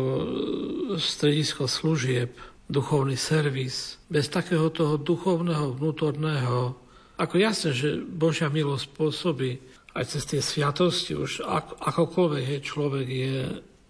stredisko 0.99 1.67
služieb, 1.67 2.31
duchovný 2.67 3.15
servis, 3.15 3.95
bez 4.11 4.27
takého 4.27 4.67
toho 4.69 4.99
duchovného, 4.99 5.75
vnútorného, 5.75 6.75
ako 7.17 7.35
jasne, 7.41 7.73
že 7.73 7.97
Božia 7.97 8.51
milosť 8.51 8.93
spôsobí 8.93 9.51
aj 9.97 10.03
cez 10.05 10.23
tie 10.29 10.41
sviatosti, 10.43 11.17
už 11.17 11.41
ako, 11.41 11.73
akokoľvek 11.81 12.43
hej, 12.45 12.61
človek 12.61 13.07
je 13.09 13.37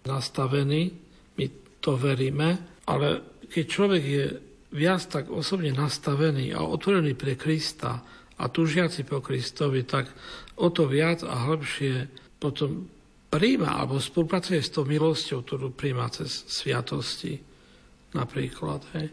nastavený, 0.07 0.95
my 1.36 1.45
to 1.84 1.99
veríme, 1.99 2.80
ale 2.88 3.07
keď 3.51 3.65
človek 3.67 4.03
je 4.03 4.25
viac 4.71 5.03
tak 5.11 5.28
osobne 5.28 5.75
nastavený 5.75 6.55
a 6.55 6.63
otvorený 6.63 7.17
pre 7.19 7.36
Krista 7.36 7.99
a 8.39 8.43
tužiaci 8.47 9.03
po 9.03 9.19
Kristovi, 9.19 9.84
tak 9.84 10.07
o 10.61 10.71
to 10.71 10.88
viac 10.88 11.25
a 11.28 11.49
hĺbšie 11.49 12.07
potom 12.39 12.88
príjma 13.28 13.84
alebo 13.84 13.99
spolupracuje 13.99 14.63
s 14.63 14.71
tou 14.71 14.88
milosťou, 14.88 15.43
ktorú 15.43 15.75
príjma 15.75 16.07
cez 16.13 16.47
sviatosti 16.47 17.46
napríklad. 18.16 18.84
Hej. 18.95 19.12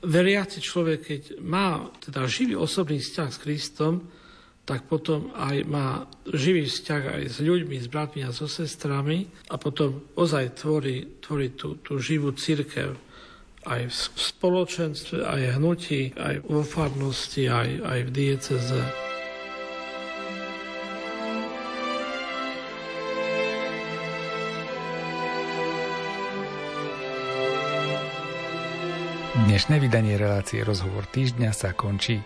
Veriaci 0.00 0.58
človek, 0.64 1.00
keď 1.04 1.22
má 1.44 1.90
teda 2.00 2.24
živý 2.24 2.56
osobný 2.56 3.02
vzťah 3.02 3.28
s 3.28 3.42
Kristom, 3.42 3.94
tak 4.64 4.86
potom 4.86 5.34
aj 5.34 5.66
má 5.66 6.06
živý 6.30 6.70
vzťah 6.70 7.02
aj 7.18 7.22
s 7.26 7.38
ľuďmi, 7.42 7.76
s 7.82 7.90
bratmi 7.90 8.22
a 8.22 8.30
so 8.30 8.46
sestrami 8.46 9.26
a 9.50 9.58
potom 9.58 10.06
ozaj 10.14 10.62
tvorí, 10.62 11.18
tvorí 11.18 11.58
tú, 11.58 11.82
tú 11.82 11.98
živú 11.98 12.30
církev 12.30 12.94
aj 13.66 13.92
v 13.92 13.94
spoločenstve, 14.16 15.26
aj 15.26 15.60
hnutí, 15.60 16.16
aj 16.16 16.46
vo 16.48 16.64
farnosti, 16.64 17.50
aj, 17.50 17.82
aj 17.82 17.98
v 18.08 18.10
dieceze. 18.14 19.09
Dnešné 29.50 29.82
vydanie 29.82 30.14
relácie 30.14 30.62
Rozhovor 30.62 31.10
týždňa 31.10 31.50
sa 31.50 31.74
končí. 31.74 32.22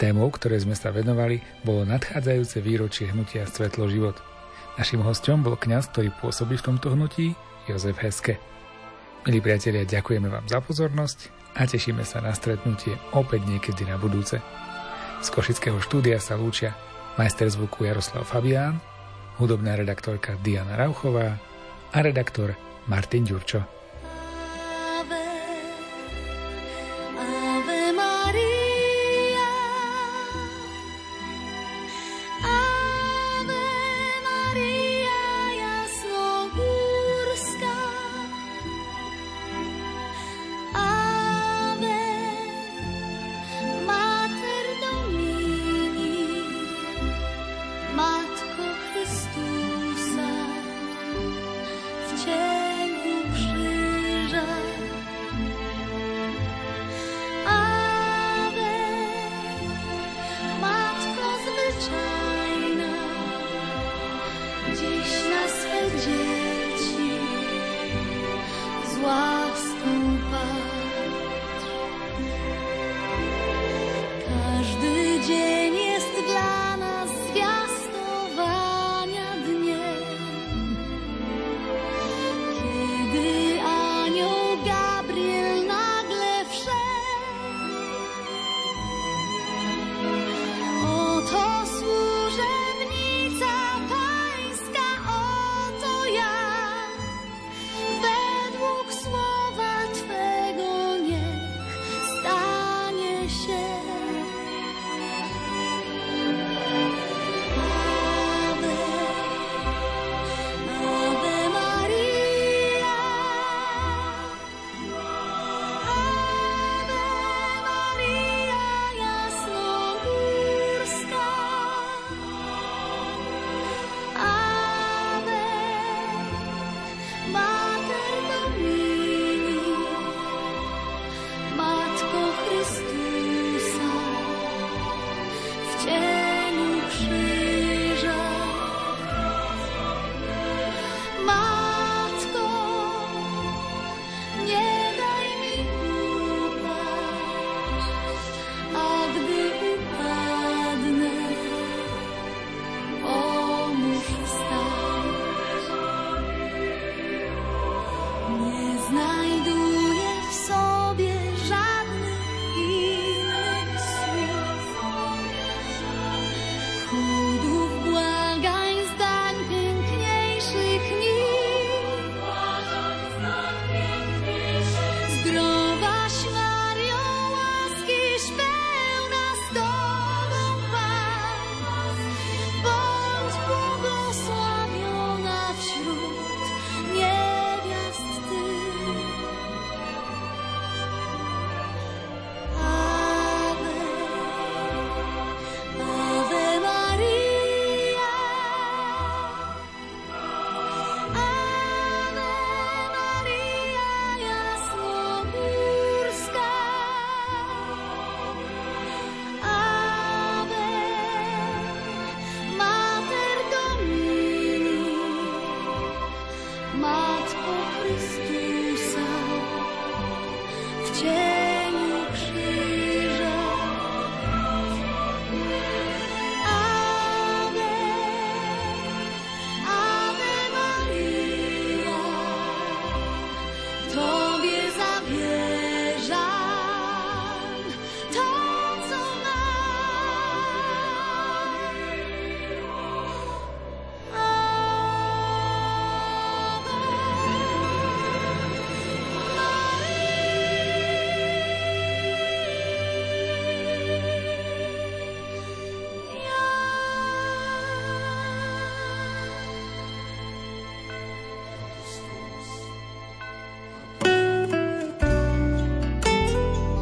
Témou, 0.00 0.32
ktoré 0.32 0.56
sme 0.56 0.72
sa 0.72 0.88
venovali, 0.88 1.44
bolo 1.68 1.84
nadchádzajúce 1.84 2.64
výročie 2.64 3.12
hnutia 3.12 3.44
Svetlo 3.44 3.84
život. 3.92 4.16
Našim 4.80 5.04
hostom 5.04 5.44
bol 5.44 5.60
kňaz, 5.60 5.92
ktorý 5.92 6.08
pôsobí 6.16 6.56
v 6.56 6.64
tomto 6.64 6.96
hnutí, 6.96 7.36
Jozef 7.68 8.00
Heske. 8.00 8.40
Milí 9.28 9.44
priatelia, 9.44 9.84
ďakujeme 9.84 10.32
vám 10.32 10.48
za 10.48 10.64
pozornosť 10.64 11.28
a 11.60 11.68
tešíme 11.68 12.08
sa 12.08 12.24
na 12.24 12.32
stretnutie 12.32 12.96
opäť 13.12 13.44
niekedy 13.44 13.84
na 13.84 14.00
budúce. 14.00 14.40
Z 15.20 15.28
Košického 15.28 15.76
štúdia 15.84 16.16
sa 16.24 16.40
lúčia 16.40 16.72
majster 17.20 17.52
zvuku 17.52 17.84
Jaroslav 17.84 18.24
Fabián, 18.24 18.80
hudobná 19.36 19.76
redaktorka 19.76 20.40
Diana 20.40 20.72
Rauchová 20.80 21.36
a 21.92 21.98
redaktor 22.00 22.56
Martin 22.88 23.28
Ďurčo. 23.28 23.79